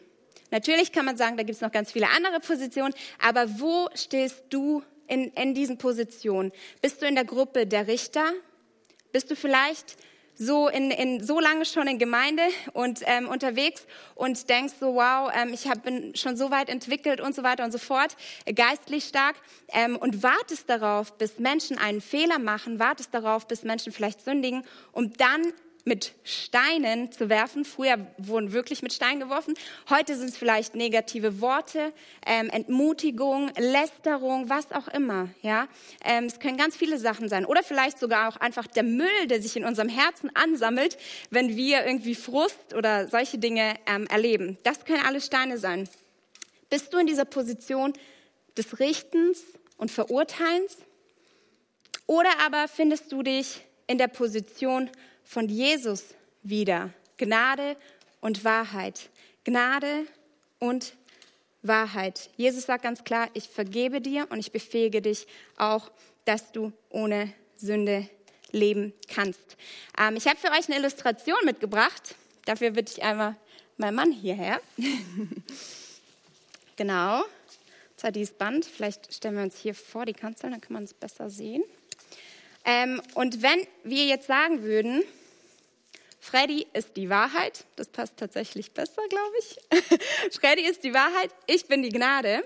Natürlich 0.51 0.91
kann 0.91 1.05
man 1.05 1.17
sagen, 1.17 1.37
da 1.37 1.43
gibt 1.43 1.55
es 1.55 1.61
noch 1.61 1.71
ganz 1.71 1.91
viele 1.91 2.09
andere 2.09 2.39
Positionen, 2.39 2.93
aber 3.19 3.59
wo 3.59 3.89
stehst 3.93 4.43
du 4.49 4.83
in, 5.07 5.31
in 5.33 5.53
diesen 5.53 5.77
Positionen? 5.77 6.51
Bist 6.81 7.01
du 7.01 7.07
in 7.07 7.15
der 7.15 7.25
Gruppe 7.25 7.67
der 7.67 7.87
Richter? 7.87 8.31
Bist 9.11 9.29
du 9.29 9.35
vielleicht 9.35 9.97
so, 10.39 10.69
in, 10.69 10.89
in, 10.89 11.21
so 11.21 11.39
lange 11.39 11.65
schon 11.65 11.87
in 11.87 11.99
Gemeinde 11.99 12.43
und 12.71 13.01
ähm, 13.05 13.27
unterwegs 13.27 13.85
und 14.15 14.49
denkst 14.49 14.75
so, 14.79 14.95
wow, 14.95 15.29
ähm, 15.35 15.53
ich 15.53 15.67
hab, 15.67 15.83
bin 15.83 16.15
schon 16.15 16.37
so 16.37 16.49
weit 16.49 16.69
entwickelt 16.69 17.19
und 17.19 17.35
so 17.35 17.43
weiter 17.43 17.65
und 17.65 17.73
so 17.73 17.77
fort, 17.77 18.15
äh, 18.45 18.53
geistlich 18.53 19.03
stark 19.03 19.35
ähm, 19.73 19.97
und 19.97 20.23
wartest 20.23 20.69
darauf, 20.69 21.17
bis 21.17 21.39
Menschen 21.39 21.77
einen 21.77 21.99
Fehler 21.99 22.39
machen, 22.39 22.79
wartest 22.79 23.13
darauf, 23.13 23.49
bis 23.49 23.63
Menschen 23.63 23.91
vielleicht 23.91 24.23
sündigen, 24.23 24.63
um 24.93 25.11
dann 25.13 25.53
mit 25.85 26.13
Steinen 26.23 27.11
zu 27.11 27.29
werfen. 27.29 27.65
Früher 27.65 27.97
wurden 28.17 28.51
wirklich 28.51 28.81
mit 28.81 28.93
Steinen 28.93 29.19
geworfen. 29.19 29.55
Heute 29.89 30.15
sind 30.15 30.29
es 30.29 30.37
vielleicht 30.37 30.75
negative 30.75 31.41
Worte, 31.41 31.93
ähm, 32.25 32.49
Entmutigung, 32.49 33.51
Lästerung, 33.57 34.49
was 34.49 34.71
auch 34.71 34.87
immer. 34.89 35.29
Ja, 35.41 35.67
ähm, 36.03 36.25
es 36.25 36.39
können 36.39 36.57
ganz 36.57 36.75
viele 36.75 36.99
Sachen 36.99 37.29
sein. 37.29 37.45
Oder 37.45 37.63
vielleicht 37.63 37.99
sogar 37.99 38.29
auch 38.29 38.37
einfach 38.37 38.67
der 38.67 38.83
Müll, 38.83 39.27
der 39.27 39.41
sich 39.41 39.55
in 39.55 39.65
unserem 39.65 39.89
Herzen 39.89 40.29
ansammelt, 40.35 40.97
wenn 41.29 41.55
wir 41.55 41.85
irgendwie 41.85 42.15
Frust 42.15 42.73
oder 42.75 43.07
solche 43.07 43.37
Dinge 43.37 43.75
ähm, 43.85 44.05
erleben. 44.07 44.57
Das 44.63 44.85
können 44.85 45.03
alle 45.05 45.21
Steine 45.21 45.57
sein. 45.57 45.87
Bist 46.69 46.93
du 46.93 46.97
in 46.97 47.07
dieser 47.07 47.25
Position 47.25 47.93
des 48.57 48.79
Richtens 48.79 49.43
und 49.77 49.89
Verurteilens? 49.89 50.77
Oder 52.05 52.29
aber 52.45 52.67
findest 52.67 53.11
du 53.11 53.23
dich 53.23 53.61
in 53.87 53.97
der 53.97 54.07
Position 54.07 54.89
von 55.29 55.47
Jesus 55.47 56.15
wieder. 56.41 56.89
Gnade 57.17 57.77
und 58.19 58.43
Wahrheit. 58.43 59.11
Gnade 59.43 60.07
und 60.57 60.95
Wahrheit. 61.61 62.31
Jesus 62.35 62.65
sagt 62.65 62.81
ganz 62.81 63.03
klar, 63.03 63.29
ich 63.35 63.47
vergebe 63.47 64.01
dir 64.01 64.25
und 64.31 64.39
ich 64.39 64.51
befähige 64.51 65.03
dich 65.03 65.27
auch, 65.55 65.91
dass 66.25 66.51
du 66.51 66.73
ohne 66.89 67.31
Sünde 67.57 68.09
leben 68.51 68.91
kannst. 69.07 69.55
Ähm, 69.99 70.15
ich 70.15 70.25
habe 70.25 70.37
für 70.37 70.49
euch 70.49 70.67
eine 70.67 70.79
Illustration 70.79 71.37
mitgebracht. 71.45 72.15
Dafür 72.45 72.71
bitte 72.71 72.93
ich 72.97 73.03
einmal 73.03 73.35
meinen 73.77 73.95
Mann 73.95 74.11
hierher. 74.11 74.59
genau. 76.75 77.23
Zwar 77.97 78.11
dieses 78.11 78.33
Band. 78.33 78.65
Vielleicht 78.65 79.13
stellen 79.13 79.35
wir 79.35 79.43
uns 79.43 79.59
hier 79.59 79.75
vor 79.75 80.07
die 80.07 80.13
Kanzel, 80.13 80.49
dann 80.49 80.61
kann 80.61 80.73
man 80.73 80.85
es 80.85 80.93
besser 80.95 81.29
sehen. 81.29 81.63
Ähm, 82.65 82.99
und 83.13 83.43
wenn 83.43 83.59
wir 83.83 84.05
jetzt 84.05 84.25
sagen 84.25 84.63
würden, 84.63 85.03
Freddy 86.19 86.67
ist 86.73 86.97
die 86.97 87.09
Wahrheit. 87.09 87.65
Das 87.75 87.87
passt 87.87 88.17
tatsächlich 88.17 88.73
besser, 88.73 89.01
glaube 89.09 89.33
ich. 89.39 89.57
Freddy 90.39 90.63
ist 90.63 90.83
die 90.83 90.93
Wahrheit, 90.93 91.33
ich 91.47 91.65
bin 91.67 91.81
die 91.81 91.89
Gnade. 91.89 92.43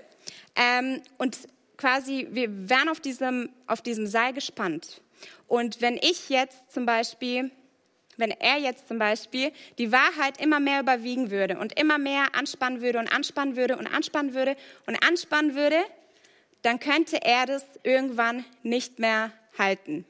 Ähm, 0.54 1.02
und 1.18 1.36
quasi, 1.76 2.28
wir 2.30 2.68
wären 2.68 2.88
auf 2.88 3.00
diesem, 3.00 3.50
auf 3.66 3.82
diesem 3.82 4.06
Seil 4.06 4.32
gespannt. 4.32 5.02
Und 5.48 5.80
wenn 5.80 5.96
ich 5.96 6.28
jetzt 6.28 6.72
zum 6.72 6.86
Beispiel, 6.86 7.50
wenn 8.16 8.30
er 8.30 8.58
jetzt 8.58 8.86
zum 8.86 8.98
Beispiel 8.98 9.52
die 9.78 9.90
Wahrheit 9.90 10.40
immer 10.40 10.60
mehr 10.60 10.80
überwiegen 10.80 11.30
würde 11.30 11.58
und 11.58 11.78
immer 11.78 11.98
mehr 11.98 12.34
anspannen 12.34 12.80
würde 12.80 13.00
und 13.00 13.08
anspannen 13.08 13.56
würde 13.56 13.76
und 13.76 13.86
anspannen 13.86 14.34
würde 14.34 14.56
und 14.86 14.96
anspannen 15.04 15.54
würde, 15.54 15.78
dann 16.62 16.78
könnte 16.78 17.20
er 17.22 17.44
das 17.46 17.64
irgendwann 17.82 18.44
nicht 18.62 18.98
mehr 18.98 19.32
halten. 19.58 20.06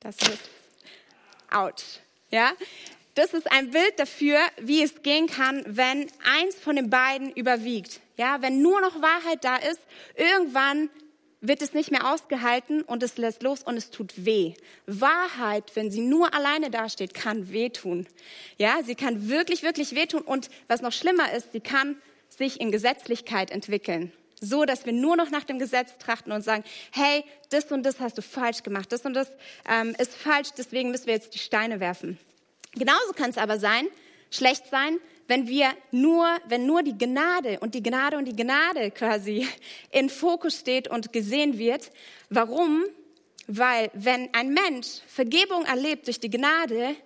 Das 0.00 0.16
ist 0.16 0.59
Autsch. 1.50 2.00
Ja? 2.30 2.52
Das 3.14 3.34
ist 3.34 3.50
ein 3.50 3.70
Bild 3.70 3.98
dafür, 3.98 4.38
wie 4.60 4.82
es 4.82 5.02
gehen 5.02 5.26
kann, 5.26 5.64
wenn 5.66 6.06
eins 6.24 6.56
von 6.56 6.76
den 6.76 6.90
beiden 6.90 7.32
überwiegt. 7.32 8.00
Ja, 8.16 8.40
wenn 8.40 8.62
nur 8.62 8.80
noch 8.80 9.02
Wahrheit 9.02 9.44
da 9.44 9.56
ist, 9.56 9.80
irgendwann 10.14 10.90
wird 11.40 11.62
es 11.62 11.72
nicht 11.72 11.90
mehr 11.90 12.12
ausgehalten 12.12 12.82
und 12.82 13.02
es 13.02 13.16
lässt 13.16 13.42
los 13.42 13.62
und 13.62 13.76
es 13.76 13.90
tut 13.90 14.24
weh. 14.24 14.54
Wahrheit, 14.86 15.72
wenn 15.74 15.90
sie 15.90 16.02
nur 16.02 16.34
alleine 16.34 16.70
dasteht, 16.70 17.14
kann 17.14 17.50
wehtun. 17.50 18.06
Ja, 18.58 18.82
sie 18.84 18.94
kann 18.94 19.28
wirklich, 19.28 19.62
wirklich 19.62 19.94
wehtun 19.94 20.22
und 20.22 20.50
was 20.68 20.82
noch 20.82 20.92
schlimmer 20.92 21.32
ist, 21.32 21.52
sie 21.52 21.60
kann 21.60 21.96
sich 22.28 22.60
in 22.60 22.70
Gesetzlichkeit 22.70 23.50
entwickeln 23.50 24.12
so, 24.40 24.64
dass 24.64 24.86
wir 24.86 24.92
nur 24.92 25.16
noch 25.16 25.30
nach 25.30 25.44
dem 25.44 25.58
Gesetz 25.58 25.96
trachten 25.98 26.32
und 26.32 26.42
sagen, 26.42 26.64
hey, 26.92 27.24
das 27.50 27.70
und 27.70 27.82
das 27.84 28.00
hast 28.00 28.16
du 28.18 28.22
falsch 28.22 28.62
gemacht, 28.62 28.90
das 28.90 29.02
und 29.02 29.14
das 29.14 29.28
ähm, 29.68 29.94
ist 29.98 30.14
falsch, 30.14 30.48
deswegen 30.56 30.90
müssen 30.90 31.06
wir 31.06 31.14
jetzt 31.14 31.34
die 31.34 31.38
Steine 31.38 31.78
werfen. 31.78 32.18
Genauso 32.74 33.12
kann 33.14 33.30
es 33.30 33.38
aber 33.38 33.58
sein, 33.58 33.86
schlecht 34.30 34.66
sein, 34.70 34.98
wenn 35.26 35.46
wir 35.46 35.70
nur, 35.92 36.26
wenn 36.46 36.66
nur 36.66 36.82
die 36.82 36.96
Gnade 36.96 37.60
und 37.60 37.74
die 37.74 37.82
Gnade 37.82 38.16
und 38.16 38.26
die 38.26 38.36
Gnade 38.36 38.90
quasi 38.90 39.46
in 39.90 40.08
Fokus 40.08 40.58
steht 40.58 40.88
und 40.88 41.12
gesehen 41.12 41.58
wird. 41.58 41.90
Warum? 42.30 42.84
Weil 43.46 43.90
wenn 43.94 44.32
ein 44.34 44.52
Mensch 44.52 45.00
Vergebung 45.06 45.64
erlebt 45.66 46.06
durch 46.06 46.20
die 46.20 46.30
Gnade, 46.30 46.96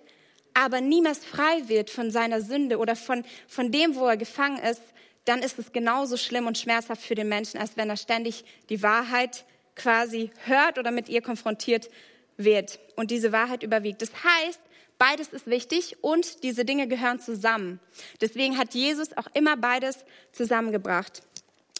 aber 0.53 0.79
niemals 0.79 1.25
frei 1.25 1.67
wird 1.67 1.89
von 1.89 2.11
seiner 2.11 2.41
Sünde 2.41 2.77
oder 2.77 2.95
von, 2.95 3.25
von 3.47 3.71
dem, 3.71 3.95
wo 3.95 4.07
er 4.07 4.17
gefangen 4.17 4.57
ist, 4.59 4.81
dann 5.25 5.41
ist 5.41 5.59
es 5.59 5.71
genauso 5.71 6.17
schlimm 6.17 6.47
und 6.47 6.57
schmerzhaft 6.57 7.01
für 7.01 7.15
den 7.15 7.29
Menschen, 7.29 7.59
als 7.59 7.77
wenn 7.77 7.89
er 7.89 7.97
ständig 7.97 8.45
die 8.69 8.81
Wahrheit 8.81 9.45
quasi 9.75 10.31
hört 10.45 10.77
oder 10.77 10.91
mit 10.91 11.09
ihr 11.09 11.21
konfrontiert 11.21 11.89
wird 12.37 12.79
und 12.95 13.11
diese 13.11 13.31
Wahrheit 13.31 13.63
überwiegt. 13.63 14.01
Das 14.01 14.11
heißt, 14.11 14.59
beides 14.97 15.29
ist 15.29 15.47
wichtig 15.47 15.97
und 16.01 16.43
diese 16.43 16.65
Dinge 16.65 16.87
gehören 16.87 17.19
zusammen. 17.19 17.79
Deswegen 18.21 18.57
hat 18.57 18.73
Jesus 18.73 19.15
auch 19.17 19.27
immer 19.33 19.57
beides 19.57 20.05
zusammengebracht. 20.31 21.21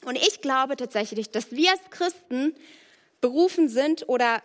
Und 0.03 0.17
ich 0.17 0.41
glaube 0.41 0.75
tatsächlich, 0.75 1.29
dass 1.31 1.51
wir 1.51 1.71
als 1.71 1.81
Christen 1.89 2.53
berufen 3.21 3.69
sind 3.69 4.07
oder 4.07 4.41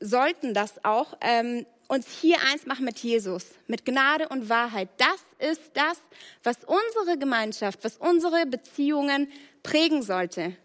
sollten 0.00 0.54
das 0.54 0.84
auch, 0.84 1.16
ähm, 1.20 1.66
uns 1.92 2.06
hier 2.22 2.38
eins 2.50 2.64
machen 2.64 2.86
mit 2.86 2.98
Jesus, 3.00 3.44
mit 3.66 3.84
Gnade 3.84 4.26
und 4.30 4.48
Wahrheit. 4.48 4.88
Das 4.96 5.50
ist 5.50 5.60
das, 5.74 5.98
was 6.42 6.56
unsere 6.64 7.18
Gemeinschaft, 7.18 7.80
was 7.84 7.98
unsere 7.98 8.46
Beziehungen 8.46 9.30
prägen 9.62 10.02
sollte. 10.02 10.56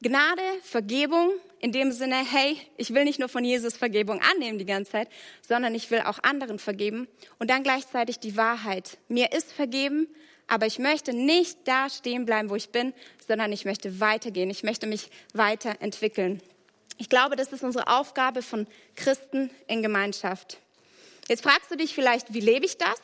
Gnade, 0.00 0.42
Vergebung, 0.62 1.32
in 1.58 1.72
dem 1.72 1.90
Sinne, 1.90 2.14
hey, 2.24 2.56
ich 2.76 2.94
will 2.94 3.02
nicht 3.02 3.18
nur 3.18 3.28
von 3.28 3.42
Jesus 3.42 3.76
Vergebung 3.76 4.20
annehmen 4.20 4.60
die 4.60 4.66
ganze 4.66 4.92
Zeit, 4.92 5.08
sondern 5.42 5.74
ich 5.74 5.90
will 5.90 6.02
auch 6.02 6.20
anderen 6.22 6.60
vergeben. 6.60 7.08
Und 7.40 7.50
dann 7.50 7.64
gleichzeitig 7.64 8.20
die 8.20 8.36
Wahrheit. 8.36 8.98
Mir 9.08 9.32
ist 9.32 9.52
vergeben, 9.52 10.06
aber 10.46 10.66
ich 10.66 10.78
möchte 10.78 11.12
nicht 11.12 11.58
da 11.64 11.90
stehen 11.90 12.24
bleiben, 12.24 12.50
wo 12.50 12.54
ich 12.54 12.68
bin, 12.70 12.94
sondern 13.26 13.52
ich 13.52 13.64
möchte 13.64 13.98
weitergehen. 13.98 14.48
Ich 14.48 14.62
möchte 14.62 14.86
mich 14.86 15.10
weiterentwickeln. 15.34 16.40
Ich 16.98 17.08
glaube, 17.08 17.34
das 17.34 17.52
ist 17.52 17.64
unsere 17.64 17.88
Aufgabe 17.88 18.42
von 18.42 18.68
Christen 18.94 19.50
in 19.66 19.82
Gemeinschaft. 19.82 20.60
Jetzt 21.28 21.42
fragst 21.42 21.70
du 21.70 21.76
dich 21.76 21.94
vielleicht, 21.94 22.32
wie 22.32 22.40
lebe 22.40 22.64
ich 22.64 22.78
das? 22.78 22.98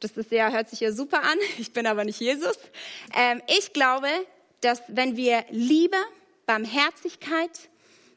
Das 0.00 0.12
ist 0.12 0.30
ja, 0.30 0.50
hört 0.50 0.68
sich 0.68 0.80
ja 0.80 0.92
super 0.92 1.22
an. 1.22 1.38
Ich 1.58 1.72
bin 1.72 1.86
aber 1.86 2.04
nicht 2.04 2.20
Jesus. 2.20 2.58
Ähm, 3.16 3.42
ich 3.48 3.72
glaube, 3.72 4.08
dass 4.60 4.82
wenn 4.88 5.16
wir 5.16 5.44
Liebe, 5.50 5.96
Barmherzigkeit 6.46 7.50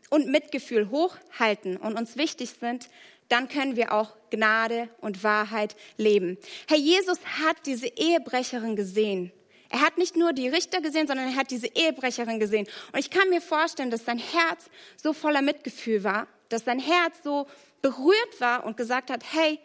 und 0.09 0.27
Mitgefühl 0.27 0.89
hochhalten 0.89 1.77
und 1.77 1.97
uns 1.97 2.17
wichtig 2.17 2.51
sind, 2.59 2.89
dann 3.29 3.47
können 3.47 3.75
wir 3.75 3.93
auch 3.93 4.15
Gnade 4.29 4.89
und 4.99 5.23
Wahrheit 5.23 5.75
leben. 5.97 6.37
Herr 6.67 6.77
Jesus 6.77 7.19
hat 7.41 7.57
diese 7.65 7.87
Ehebrecherin 7.87 8.75
gesehen. 8.75 9.31
Er 9.69 9.81
hat 9.81 9.97
nicht 9.97 10.15
nur 10.15 10.33
die 10.33 10.47
Richter 10.47 10.81
gesehen, 10.81 11.07
sondern 11.07 11.27
er 11.27 11.35
hat 11.35 11.51
diese 11.51 11.67
Ehebrecherin 11.67 12.39
gesehen. 12.39 12.67
Und 12.93 12.99
ich 12.99 13.09
kann 13.09 13.29
mir 13.29 13.41
vorstellen, 13.41 13.91
dass 13.91 14.05
sein 14.05 14.19
Herz 14.19 14.69
so 14.95 15.13
voller 15.13 15.41
Mitgefühl 15.41 16.03
war, 16.03 16.27
dass 16.49 16.63
sein 16.63 16.79
Herz 16.79 17.17
so 17.23 17.47
berührt 17.87 18.39
war 18.41 18.65
und 18.65 18.75
gesagt 18.75 19.09
hat, 19.09 19.23
hey, 19.31 19.59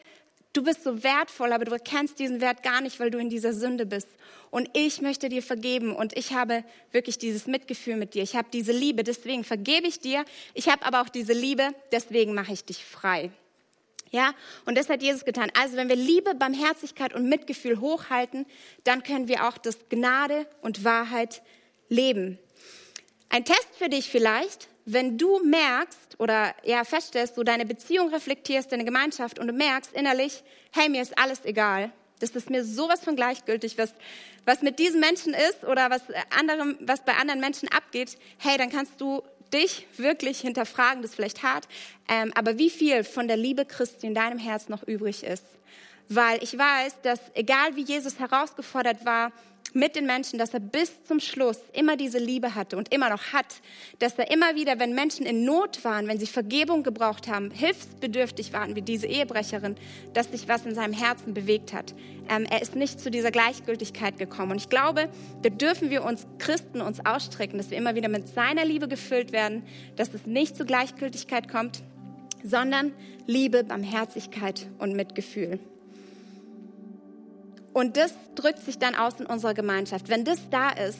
du 0.52 0.62
bist 0.62 0.84
so 0.84 1.02
wertvoll, 1.02 1.52
aber 1.52 1.64
du 1.64 1.76
kennst 1.78 2.18
diesen 2.18 2.40
Wert 2.40 2.62
gar 2.62 2.80
nicht, 2.80 3.00
weil 3.00 3.10
du 3.10 3.18
in 3.18 3.30
dieser 3.30 3.52
Sünde 3.52 3.84
bist. 3.84 4.08
Und 4.50 4.70
ich 4.74 5.00
möchte 5.00 5.28
dir 5.28 5.42
vergeben 5.42 5.96
und 5.96 6.16
ich 6.16 6.32
habe 6.32 6.62
wirklich 6.92 7.18
dieses 7.18 7.46
Mitgefühl 7.46 7.96
mit 7.96 8.14
dir. 8.14 8.22
Ich 8.22 8.36
habe 8.36 8.48
diese 8.52 8.70
Liebe, 8.70 9.02
deswegen 9.02 9.44
vergebe 9.44 9.88
ich 9.88 9.98
dir. 9.98 10.24
Ich 10.54 10.68
habe 10.68 10.84
aber 10.84 11.00
auch 11.00 11.08
diese 11.08 11.32
Liebe, 11.32 11.70
deswegen 11.90 12.34
mache 12.34 12.52
ich 12.52 12.64
dich 12.64 12.84
frei. 12.84 13.30
Ja, 14.10 14.34
und 14.66 14.76
das 14.76 14.90
hat 14.90 15.02
Jesus 15.02 15.24
getan. 15.24 15.50
Also 15.58 15.76
wenn 15.76 15.88
wir 15.88 15.96
Liebe, 15.96 16.34
Barmherzigkeit 16.34 17.14
und 17.14 17.28
Mitgefühl 17.28 17.80
hochhalten, 17.80 18.44
dann 18.84 19.02
können 19.02 19.26
wir 19.26 19.48
auch 19.48 19.56
das 19.56 19.88
Gnade 19.88 20.46
und 20.60 20.84
Wahrheit 20.84 21.42
leben. 21.88 22.38
Ein 23.30 23.46
Test 23.46 23.68
für 23.78 23.88
dich 23.88 24.10
vielleicht, 24.10 24.68
wenn 24.84 25.18
du 25.18 25.40
merkst 25.44 26.18
oder 26.18 26.54
ja 26.64 26.84
feststellst, 26.84 27.36
du 27.36 27.44
deine 27.44 27.66
Beziehung 27.66 28.08
reflektierst, 28.08 28.72
deine 28.72 28.84
Gemeinschaft 28.84 29.38
und 29.38 29.46
du 29.46 29.52
merkst 29.52 29.92
innerlich, 29.92 30.42
hey, 30.72 30.88
mir 30.88 31.02
ist 31.02 31.16
alles 31.18 31.44
egal. 31.44 31.92
Das 32.20 32.30
ist 32.30 32.50
mir 32.50 32.64
sowas 32.64 33.02
von 33.02 33.16
gleichgültig, 33.16 33.78
was, 33.78 33.92
was 34.44 34.62
mit 34.62 34.78
diesen 34.78 35.00
Menschen 35.00 35.34
ist 35.34 35.64
oder 35.64 35.90
was, 35.90 36.02
anderem, 36.36 36.76
was 36.80 37.04
bei 37.04 37.14
anderen 37.14 37.40
Menschen 37.40 37.68
abgeht. 37.68 38.16
Hey, 38.38 38.56
dann 38.58 38.70
kannst 38.70 39.00
du 39.00 39.22
dich 39.52 39.86
wirklich 39.96 40.40
hinterfragen, 40.40 41.02
das 41.02 41.12
ist 41.12 41.16
vielleicht 41.16 41.42
hart, 41.42 41.68
ähm, 42.08 42.32
aber 42.34 42.58
wie 42.58 42.70
viel 42.70 43.04
von 43.04 43.28
der 43.28 43.36
Liebe 43.36 43.64
Christi 43.64 44.06
in 44.06 44.14
deinem 44.14 44.38
Herz 44.38 44.68
noch 44.68 44.82
übrig 44.84 45.24
ist. 45.24 45.44
Weil 46.08 46.42
ich 46.42 46.56
weiß, 46.56 47.02
dass 47.02 47.20
egal 47.34 47.76
wie 47.76 47.82
Jesus 47.82 48.18
herausgefordert 48.18 49.04
war, 49.04 49.32
mit 49.72 49.96
den 49.96 50.06
Menschen, 50.06 50.38
dass 50.38 50.54
er 50.54 50.60
bis 50.60 51.02
zum 51.04 51.20
Schluss 51.20 51.58
immer 51.72 51.96
diese 51.96 52.18
Liebe 52.18 52.54
hatte 52.54 52.76
und 52.76 52.92
immer 52.92 53.08
noch 53.08 53.32
hat, 53.32 53.46
dass 53.98 54.18
er 54.18 54.30
immer 54.30 54.54
wieder, 54.54 54.78
wenn 54.78 54.94
Menschen 54.94 55.26
in 55.26 55.44
Not 55.44 55.84
waren, 55.84 56.08
wenn 56.08 56.18
sie 56.18 56.26
Vergebung 56.26 56.82
gebraucht 56.82 57.28
haben, 57.28 57.50
hilfsbedürftig 57.50 58.52
waren, 58.52 58.76
wie 58.76 58.82
diese 58.82 59.06
Ehebrecherin, 59.06 59.76
dass 60.12 60.30
sich 60.30 60.48
was 60.48 60.66
in 60.66 60.74
seinem 60.74 60.92
Herzen 60.92 61.34
bewegt 61.34 61.72
hat. 61.72 61.94
Ähm, 62.28 62.46
er 62.50 62.62
ist 62.62 62.76
nicht 62.76 63.00
zu 63.00 63.10
dieser 63.10 63.30
Gleichgültigkeit 63.30 64.18
gekommen. 64.18 64.52
Und 64.52 64.58
ich 64.58 64.68
glaube, 64.68 65.08
da 65.42 65.48
dürfen 65.48 65.90
wir 65.90 66.04
uns 66.04 66.26
Christen 66.38 66.80
uns 66.80 67.04
ausstrecken, 67.04 67.58
dass 67.58 67.70
wir 67.70 67.78
immer 67.78 67.94
wieder 67.94 68.08
mit 68.08 68.28
seiner 68.28 68.64
Liebe 68.64 68.88
gefüllt 68.88 69.32
werden, 69.32 69.62
dass 69.96 70.14
es 70.14 70.26
nicht 70.26 70.56
zu 70.56 70.64
Gleichgültigkeit 70.64 71.48
kommt, 71.48 71.82
sondern 72.44 72.92
Liebe, 73.26 73.64
Barmherzigkeit 73.64 74.66
und 74.78 74.94
Mitgefühl. 74.94 75.60
Und 77.72 77.96
das 77.96 78.14
drückt 78.34 78.60
sich 78.60 78.78
dann 78.78 78.94
aus 78.94 79.18
in 79.18 79.26
unserer 79.26 79.54
Gemeinschaft. 79.54 80.08
Wenn 80.08 80.24
das 80.24 80.48
da 80.50 80.70
ist, 80.70 80.98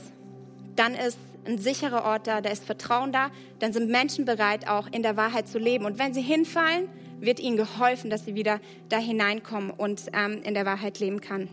dann 0.76 0.94
ist 0.94 1.18
ein 1.44 1.58
sicherer 1.58 2.04
Ort 2.04 2.26
da, 2.26 2.40
da 2.40 2.50
ist 2.50 2.64
Vertrauen 2.64 3.12
da, 3.12 3.30
dann 3.58 3.72
sind 3.72 3.90
Menschen 3.90 4.24
bereit, 4.24 4.68
auch 4.68 4.86
in 4.90 5.02
der 5.02 5.16
Wahrheit 5.16 5.48
zu 5.48 5.58
leben. 5.58 5.84
Und 5.84 5.98
wenn 5.98 6.14
sie 6.14 6.22
hinfallen, 6.22 6.88
wird 7.20 7.40
ihnen 7.40 7.56
geholfen, 7.56 8.10
dass 8.10 8.24
sie 8.24 8.34
wieder 8.34 8.60
da 8.88 8.98
hineinkommen 8.98 9.70
und 9.70 10.02
ähm, 10.12 10.42
in 10.42 10.54
der 10.54 10.66
Wahrheit 10.66 10.98
leben 10.98 11.20
kann, 11.20 11.48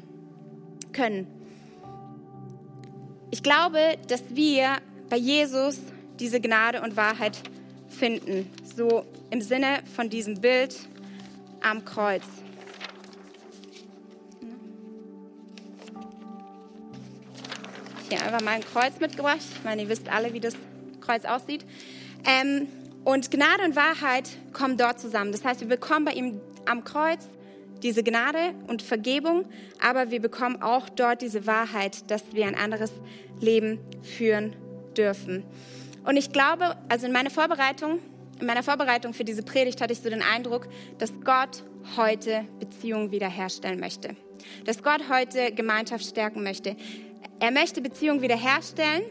können. 0.93 1.27
Ich 3.31 3.43
glaube, 3.43 3.79
dass 4.07 4.23
wir 4.29 4.77
bei 5.09 5.17
Jesus 5.17 5.79
diese 6.19 6.41
Gnade 6.41 6.81
und 6.81 6.97
Wahrheit 6.97 7.37
finden, 7.87 8.49
so 8.75 9.05
im 9.29 9.41
Sinne 9.41 9.79
von 9.95 10.09
diesem 10.09 10.41
Bild 10.41 10.75
am 11.61 11.85
Kreuz. 11.85 12.23
Hier 18.09 18.21
einfach 18.23 18.41
mal 18.41 18.51
ein 18.51 18.63
Kreuz 18.63 18.99
mitgebracht. 18.99 19.39
Ich 19.39 19.63
meine, 19.63 19.83
ihr 19.83 19.89
wisst 19.89 20.09
alle, 20.09 20.33
wie 20.33 20.39
das 20.39 20.55
Kreuz 21.01 21.25
aussieht. 21.25 21.65
Ähm, 22.25 22.67
und 23.05 23.31
Gnade 23.31 23.63
und 23.63 23.75
Wahrheit 23.75 24.29
kommen 24.53 24.77
dort 24.77 24.99
zusammen. 24.99 25.31
Das 25.31 25.43
heißt, 25.45 25.61
wir 25.61 25.67
bekommen 25.67 26.05
bei 26.05 26.11
ihm 26.11 26.41
am 26.65 26.83
Kreuz 26.83 27.25
diese 27.81 28.03
Gnade 28.03 28.53
und 28.67 28.81
Vergebung, 28.81 29.45
aber 29.81 30.11
wir 30.11 30.21
bekommen 30.21 30.61
auch 30.61 30.89
dort 30.89 31.21
diese 31.21 31.47
Wahrheit, 31.47 32.09
dass 32.11 32.23
wir 32.33 32.45
ein 32.45 32.55
anderes 32.55 32.91
Leben 33.39 33.79
führen 34.03 34.55
dürfen. 34.97 35.43
Und 36.03 36.17
ich 36.17 36.31
glaube, 36.31 36.75
also 36.89 37.05
in 37.05 37.13
meiner 37.13 37.29
Vorbereitung, 37.29 37.99
in 38.39 38.45
meiner 38.45 38.63
Vorbereitung 38.63 39.13
für 39.13 39.23
diese 39.23 39.43
Predigt 39.43 39.81
hatte 39.81 39.93
ich 39.93 39.99
so 39.99 40.09
den 40.09 40.21
Eindruck, 40.21 40.67
dass 40.97 41.11
Gott 41.23 41.63
heute 41.97 42.45
Beziehungen 42.59 43.11
wiederherstellen 43.11 43.79
möchte. 43.79 44.15
Dass 44.65 44.81
Gott 44.83 45.09
heute 45.09 45.51
Gemeinschaft 45.51 46.05
stärken 46.05 46.43
möchte. 46.43 46.75
Er 47.39 47.51
möchte 47.51 47.81
Beziehungen 47.81 48.21
wiederherstellen 48.21 49.03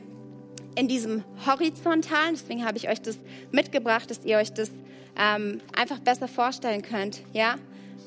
in 0.74 0.86
diesem 0.86 1.24
horizontalen, 1.46 2.34
deswegen 2.34 2.64
habe 2.64 2.76
ich 2.76 2.88
euch 2.88 3.00
das 3.00 3.18
mitgebracht, 3.50 4.10
dass 4.10 4.24
ihr 4.24 4.36
euch 4.36 4.52
das 4.52 4.70
ähm, 5.16 5.60
einfach 5.76 5.98
besser 5.98 6.28
vorstellen 6.28 6.82
könnt. 6.82 7.22
Ja? 7.32 7.56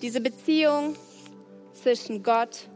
Diese 0.02 0.22
Beziehung 0.22 0.96
zwischen 1.74 2.24
Gott 2.24 2.68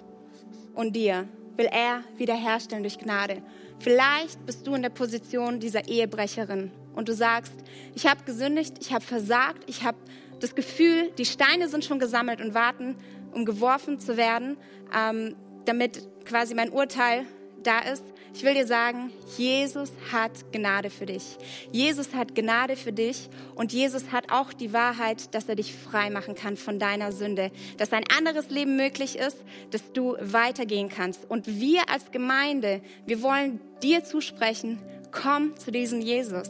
und 0.74 0.96
dir 0.96 1.28
will 1.56 1.68
er 1.72 2.04
wiederherstellen 2.18 2.84
durch 2.84 2.98
Gnade. 2.98 3.42
Vielleicht 3.80 4.46
bist 4.46 4.66
du 4.68 4.74
in 4.74 4.82
der 4.82 4.90
Position 4.90 5.60
dieser 5.60 5.88
Ehebrecherin 5.88 6.72
und 6.96 7.08
du 7.08 7.14
sagst, 7.14 7.54
ich 7.94 8.06
habe 8.08 8.24
gesündigt, 8.24 8.76
ich 8.80 8.94
habe 8.94 9.04
versagt, 9.04 9.64
ich 9.68 9.84
habe 9.84 9.98
das 10.40 10.56
Gefühl, 10.56 11.12
die 11.18 11.26
Steine 11.26 11.70
sind 11.70 11.86
schon 11.86 12.00
gesammelt 12.00 12.42
und 12.42 12.54
warten, 12.54 12.96
um 13.34 13.46
geworfen 13.46 14.00
zu 14.00 14.18
werden, 14.18 14.58
ähm, 14.94 15.36
damit 15.66 16.08
quasi 16.26 16.54
mein 16.56 16.72
Urteil 16.72 17.26
da 17.64 17.80
ist, 17.80 18.04
ich 18.36 18.44
will 18.44 18.54
dir 18.54 18.68
sagen, 18.68 19.12
Jesus 19.38 19.94
hat 20.12 20.52
Gnade 20.52 20.90
für 20.90 21.06
dich. 21.06 21.38
Jesus 21.72 22.14
hat 22.14 22.36
Gnade 22.36 22.76
für 22.76 22.92
dich 22.92 23.30
und 23.56 23.72
Jesus 23.72 24.12
hat 24.12 24.30
auch 24.30 24.52
die 24.52 24.74
Wahrheit, 24.74 25.34
dass 25.34 25.48
er 25.48 25.56
dich 25.56 25.74
frei 25.74 26.10
machen 26.10 26.36
kann 26.36 26.58
von 26.58 26.78
deiner 26.78 27.14
Sünde, 27.14 27.50
dass 27.78 27.94
ein 27.94 28.04
anderes 28.18 28.50
Leben 28.50 28.76
möglich 28.76 29.18
ist, 29.18 29.38
dass 29.72 29.94
du 29.94 30.18
weitergehen 30.20 30.90
kannst. 30.90 31.30
Und 31.30 31.48
wir 31.48 31.90
als 31.90 32.12
Gemeinde, 32.12 32.82
wir 33.06 33.22
wollen 33.22 33.62
dir 33.82 34.04
zusprechen, 34.04 34.82
komm 35.14 35.58
zu 35.58 35.72
diesem 35.72 36.02
Jesus. 36.02 36.50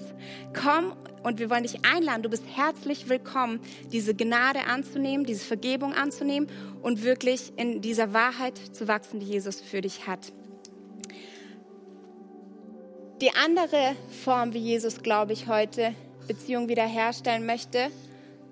Komm 0.59 0.93
und 1.25 1.39
wir 1.39 1.49
wollen 1.49 1.63
dich 1.63 1.83
einladen. 1.83 2.21
Du 2.21 2.29
bist 2.29 2.43
herzlich 2.55 3.09
willkommen, 3.09 3.59
diese 3.91 4.13
Gnade 4.13 4.59
anzunehmen, 4.67 5.25
diese 5.25 5.43
Vergebung 5.43 5.93
anzunehmen 5.93 6.47
und 6.83 7.03
wirklich 7.03 7.51
in 7.57 7.81
dieser 7.81 8.13
Wahrheit 8.13 8.57
zu 8.73 8.87
wachsen, 8.87 9.19
die 9.19 9.25
Jesus 9.25 9.59
für 9.59 9.81
dich 9.81 10.05
hat. 10.05 10.31
Die 13.21 13.31
andere 13.43 13.95
Form, 14.23 14.53
wie 14.53 14.59
Jesus, 14.59 15.01
glaube 15.01 15.33
ich, 15.33 15.47
heute 15.47 15.95
Beziehungen 16.27 16.69
wiederherstellen 16.69 17.45
möchte, 17.45 17.89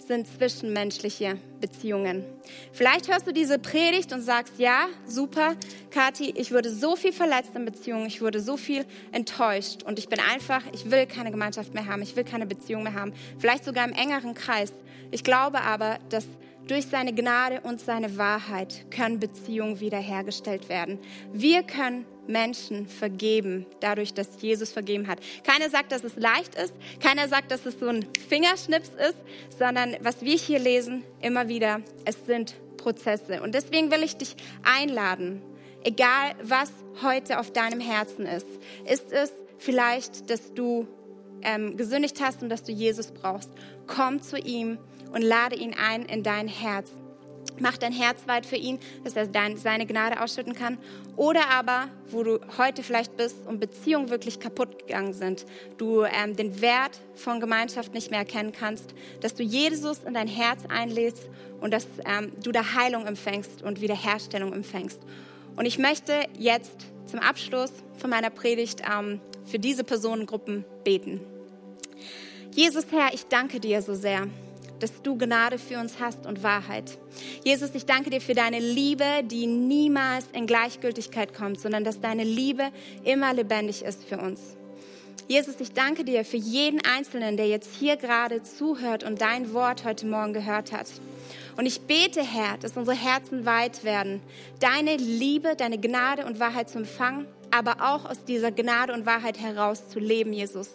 sind 0.08 0.28
zwischenmenschliche 0.28 1.38
Beziehungen. 1.60 2.24
Vielleicht 2.72 3.12
hörst 3.12 3.28
du 3.28 3.32
diese 3.32 3.60
Predigt 3.60 4.14
und 4.14 4.22
sagst, 4.22 4.54
ja, 4.58 4.88
super, 5.06 5.56
Kathi, 5.92 6.34
ich 6.36 6.52
wurde 6.52 6.70
so 6.70 6.96
viel 6.96 7.14
verletzt 7.14 7.52
in 7.56 7.66
Beziehungen, 7.66 8.06
ich 8.06 8.22
wurde 8.22 8.40
so 8.40 8.58
viel 8.58 8.86
enttäuscht 9.12 9.84
und 9.84 10.00
ich 10.00 10.10
bin 10.10 10.20
einfach, 10.20 10.64
ich 10.74 10.90
will 10.92 11.06
keine 11.06 11.32
Gemeinschaft 11.32 11.74
mehr 11.74 11.88
haben, 11.88 12.02
ich 12.02 12.16
will 12.16 12.24
keine 12.24 12.46
Beziehung 12.46 12.84
mehr 12.84 12.94
haben, 12.94 13.14
vielleicht 13.40 13.66
sogar 13.66 13.86
im 13.86 13.94
engeren 13.94 14.34
Kreis. 14.34 14.74
Ich 15.12 15.24
glaube 15.24 15.62
aber, 15.62 16.00
dass 16.10 16.26
durch 16.68 16.88
seine 16.88 17.14
Gnade 17.14 17.62
und 17.62 17.82
seine 17.82 18.18
Wahrheit 18.18 18.86
können 18.90 19.20
Beziehungen 19.20 19.80
wiederhergestellt 19.80 20.70
werden. 20.70 21.00
Wir 21.34 21.64
können 21.64 22.06
Menschen 22.28 22.88
vergeben, 22.88 23.66
dadurch, 23.80 24.14
dass 24.14 24.42
Jesus 24.42 24.72
vergeben 24.72 25.08
hat. 25.08 25.20
Keiner 25.44 25.70
sagt, 25.70 25.92
dass 25.92 26.04
es 26.04 26.16
leicht 26.16 26.56
ist, 26.56 26.74
keiner 27.02 27.28
sagt, 27.28 27.52
dass 27.52 27.66
es 27.66 27.80
so 27.80 27.88
ein 27.88 28.06
Fingerschnips 28.30 28.90
ist, 28.90 29.18
sondern 29.58 29.96
was 30.02 30.22
wir 30.22 30.36
hier 30.36 30.60
lesen, 30.60 31.04
immer 31.22 31.48
wieder, 31.48 31.82
es 32.06 32.26
sind 32.26 32.56
Prozesse. 32.78 33.42
Und 33.42 33.56
deswegen 33.56 33.92
will 33.92 34.04
ich 34.04 34.18
dich 34.18 34.36
einladen, 34.64 35.42
egal 35.84 36.36
was 36.42 36.72
heute 37.02 37.40
auf 37.40 37.52
deinem 37.52 37.80
Herzen 37.80 38.26
ist, 38.26 38.48
ist 38.90 39.12
es 39.12 39.32
vielleicht, 39.58 40.30
dass 40.30 40.54
du 40.54 40.88
ähm, 41.42 41.78
gesündigt 41.78 42.22
hast 42.22 42.42
und 42.42 42.50
dass 42.50 42.64
du 42.64 42.72
Jesus 42.72 43.12
brauchst, 43.12 43.50
komm 43.88 44.22
zu 44.22 44.38
ihm 44.38 44.78
und 45.12 45.22
lade 45.22 45.56
ihn 45.56 45.74
ein 45.74 46.06
in 46.06 46.24
dein 46.24 46.48
Herz 46.48 46.90
Mach 47.60 47.78
dein 47.78 47.94
Herz 47.94 48.28
weit 48.28 48.46
für 48.46 48.56
ihn, 48.56 48.80
dass 49.04 49.16
er 49.16 49.28
seine 49.56 49.86
Gnade 49.86 50.22
ausschütten 50.22 50.54
kann. 50.54 50.78
Oder 51.16 51.50
aber, 51.50 51.90
wo 52.10 52.24
du 52.24 52.40
heute 52.58 52.84
vielleicht 52.84 53.16
bist 53.16 53.36
und 53.46 53.60
Beziehungen 53.60 54.10
wirklich 54.10 54.40
kaputt 54.40 54.80
gegangen 54.80 55.14
sind, 55.14 55.46
du 55.78 56.04
ähm, 56.04 56.36
den 56.36 56.62
Wert 56.62 57.00
von 57.16 57.40
Gemeinschaft 57.40 57.94
nicht 57.94 58.10
mehr 58.10 58.20
erkennen 58.20 58.52
kannst, 58.52 58.94
dass 59.22 59.36
du 59.36 59.44
Jesus 59.44 60.00
in 60.04 60.16
dein 60.16 60.28
Herz 60.28 60.64
einlädst 60.68 61.30
und 61.62 61.72
dass 61.72 61.88
ähm, 62.06 62.32
du 62.44 62.52
da 62.52 62.74
Heilung 62.74 63.06
empfängst 63.06 63.62
und 63.62 63.82
Wiederherstellung 63.82 64.52
empfängst. 64.54 65.00
Und 65.56 65.66
ich 65.66 65.78
möchte 65.78 66.24
jetzt 66.38 66.88
zum 67.06 67.20
Abschluss 67.20 67.72
von 67.98 68.10
meiner 68.10 68.32
Predigt 68.32 68.82
ähm, 68.92 69.22
für 69.46 69.60
diese 69.60 69.84
Personengruppen 69.84 70.66
beten. 70.84 71.22
Jesus 72.56 72.86
Herr, 72.92 73.14
ich 73.14 73.28
danke 73.28 73.60
dir 73.60 73.82
so 73.82 73.94
sehr 73.94 74.28
dass 74.80 75.02
du 75.02 75.18
Gnade 75.18 75.58
für 75.58 75.80
uns 75.80 76.00
hast 76.00 76.26
und 76.26 76.44
Wahrheit. 76.44 76.98
Jesus, 77.44 77.72
ich 77.74 77.86
danke 77.86 78.10
dir 78.10 78.22
für 78.22 78.34
deine 78.34 78.60
Liebe, 78.60 79.06
die 79.24 79.48
niemals 79.48 80.26
in 80.34 80.48
Gleichgültigkeit 80.48 81.34
kommt, 81.34 81.60
sondern 81.60 81.84
dass 81.84 82.02
deine 82.02 82.24
Liebe 82.24 82.70
immer 83.04 83.34
lebendig 83.34 83.84
ist 83.84 84.04
für 84.04 84.18
uns. 84.18 84.40
Jesus, 85.28 85.56
ich 85.60 85.72
danke 85.72 86.04
dir 86.04 86.26
für 86.26 86.38
jeden 86.38 86.82
Einzelnen, 86.86 87.38
der 87.38 87.48
jetzt 87.48 87.76
hier 87.80 87.96
gerade 87.96 88.44
zuhört 88.44 89.04
und 89.04 89.22
dein 89.22 89.54
Wort 89.54 89.86
heute 89.86 90.06
Morgen 90.06 90.34
gehört 90.34 90.74
hat. 90.74 90.88
Und 91.56 91.66
ich 91.66 91.82
bete, 91.82 92.22
Herr, 92.22 92.58
dass 92.58 92.76
unsere 92.76 92.98
Herzen 92.98 93.46
weit 93.46 93.84
werden, 93.84 94.22
deine 94.60 94.98
Liebe, 94.98 95.56
deine 95.56 95.78
Gnade 95.80 96.26
und 96.26 96.40
Wahrheit 96.40 96.70
zu 96.70 96.80
empfangen, 96.80 97.28
aber 97.54 97.76
auch 97.82 98.10
aus 98.10 98.24
dieser 98.26 98.52
Gnade 98.52 98.94
und 98.94 99.06
Wahrheit 99.06 99.40
heraus 99.40 99.88
zu 99.88 100.00
leben, 100.00 100.34
Jesus. 100.34 100.70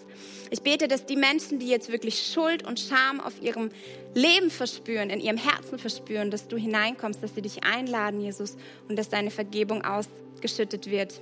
Ich 0.50 0.62
bete, 0.62 0.86
dass 0.86 1.06
die 1.06 1.16
Menschen, 1.16 1.58
die 1.58 1.68
jetzt 1.68 1.90
wirklich 1.90 2.22
Schuld 2.32 2.64
und 2.64 2.78
Scham 2.78 3.20
auf 3.20 3.42
ihrem 3.42 3.70
Leben 4.14 4.48
verspüren, 4.48 5.10
in 5.10 5.20
ihrem 5.20 5.38
Herzen 5.38 5.78
verspüren, 5.78 6.30
dass 6.30 6.46
du 6.46 6.56
hineinkommst, 6.56 7.20
dass 7.20 7.34
sie 7.34 7.42
dich 7.42 7.64
einladen, 7.64 8.20
Jesus, 8.20 8.56
und 8.88 8.96
dass 8.96 9.08
deine 9.08 9.32
Vergebung 9.32 9.82
ausgeschüttet 9.84 10.88
wird 10.88 11.20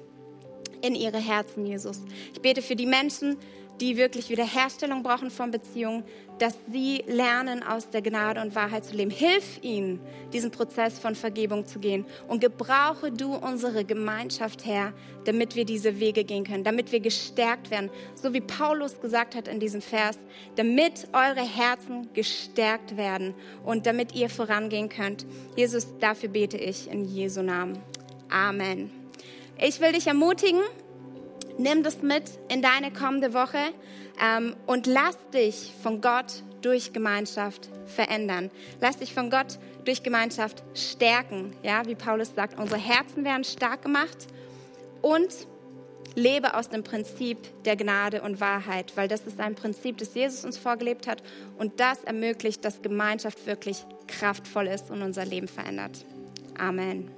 in 0.83 0.95
ihre 0.95 1.19
Herzen, 1.19 1.67
Jesus. 1.67 2.03
Ich 2.33 2.41
bete 2.41 2.62
für 2.62 2.77
die 2.77 2.87
Menschen, 2.87 3.37
die 3.81 3.97
wirklich 3.97 4.31
Wiederherstellung 4.31 5.03
brauchen 5.03 5.31
von 5.31 5.51
Beziehungen, 5.51 6.05
dass 6.39 6.55
sie 6.71 7.03
lernen, 7.07 7.62
aus 7.62 7.89
der 7.91 8.03
Gnade 8.03 8.43
und 8.43 8.55
Wahrheit 8.55 8.85
zu 8.85 8.95
leben. 8.95 9.11
Hilf 9.11 9.59
ihnen, 9.62 10.01
diesen 10.33 10.51
Prozess 10.51 10.99
von 10.99 11.15
Vergebung 11.15 11.67
zu 11.67 11.79
gehen. 11.79 12.05
Und 12.29 12.41
gebrauche 12.41 13.11
du 13.11 13.35
unsere 13.35 13.85
Gemeinschaft, 13.85 14.67
Herr, 14.67 14.93
damit 15.25 15.57
wir 15.57 15.65
diese 15.65 15.99
Wege 15.99 16.25
gehen 16.25 16.45
können, 16.45 16.65
damit 16.65 16.93
wir 16.93 17.01
gestärkt 17.01 17.71
werden. 17.71 17.91
So 18.15 18.35
wie 18.35 18.41
Paulus 18.41 19.01
gesagt 19.01 19.35
hat 19.35 19.49
in 19.49 19.61
diesem 19.61 19.81
Vers, 19.81 20.19
damit 20.57 21.09
eure 21.12 21.47
Herzen 21.47 22.09
gestärkt 22.12 22.97
werden 22.97 23.35
und 23.65 23.87
damit 23.87 24.15
ihr 24.15 24.29
vorangehen 24.29 24.89
könnt. 24.89 25.25
Jesus, 25.57 25.87
dafür 26.01 26.29
bete 26.29 26.59
ich 26.59 26.91
in 26.91 27.05
Jesu 27.05 27.43
Namen. 27.43 27.79
Amen. 28.29 29.06
Ich 29.59 29.81
will 29.81 29.92
dich 29.92 30.07
ermutigen, 30.07 30.61
nimm 31.59 31.83
das 31.83 32.03
mit 32.03 32.25
in 32.49 32.61
deine 32.61 32.92
kommende 32.92 33.33
Woche 33.33 33.59
ähm, 34.23 34.55
und 34.66 34.87
lass 34.87 35.16
dich 35.33 35.73
von 35.83 36.01
Gott 36.01 36.42
durch 36.61 36.92
Gemeinschaft 36.92 37.69
verändern. 37.87 38.51
Lass 38.81 38.99
dich 38.99 39.14
von 39.14 39.31
Gott 39.31 39.59
durch 39.85 40.03
Gemeinschaft 40.03 40.62
stärken. 40.75 41.57
Ja, 41.62 41.87
wie 41.87 41.95
Paulus 41.95 42.35
sagt, 42.35 42.59
unsere 42.59 42.81
Herzen 42.81 43.25
werden 43.25 43.45
stark 43.45 43.83
gemacht 43.83 44.27
und 45.01 45.29
lebe 46.14 46.55
aus 46.55 46.69
dem 46.69 46.83
Prinzip 46.83 47.38
der 47.64 47.77
Gnade 47.77 48.23
und 48.23 48.40
Wahrheit, 48.40 48.92
weil 48.97 49.09
das 49.09 49.21
ist 49.23 49.40
ein 49.40 49.55
Prinzip, 49.55 49.99
das 49.99 50.14
Jesus 50.14 50.45
uns 50.45 50.59
vorgelebt 50.59 51.07
hat 51.07 51.23
und 51.59 51.81
das 51.81 52.05
ermöglicht, 52.05 52.64
dass 52.64 52.83
Gemeinschaft 52.83 53.47
wirklich 53.47 53.85
kraftvoll 54.07 54.66
ist 54.66 54.90
und 54.90 55.03
unser 55.03 55.25
Leben 55.25 55.49
verändert. 55.49 56.05
Amen. 56.59 57.16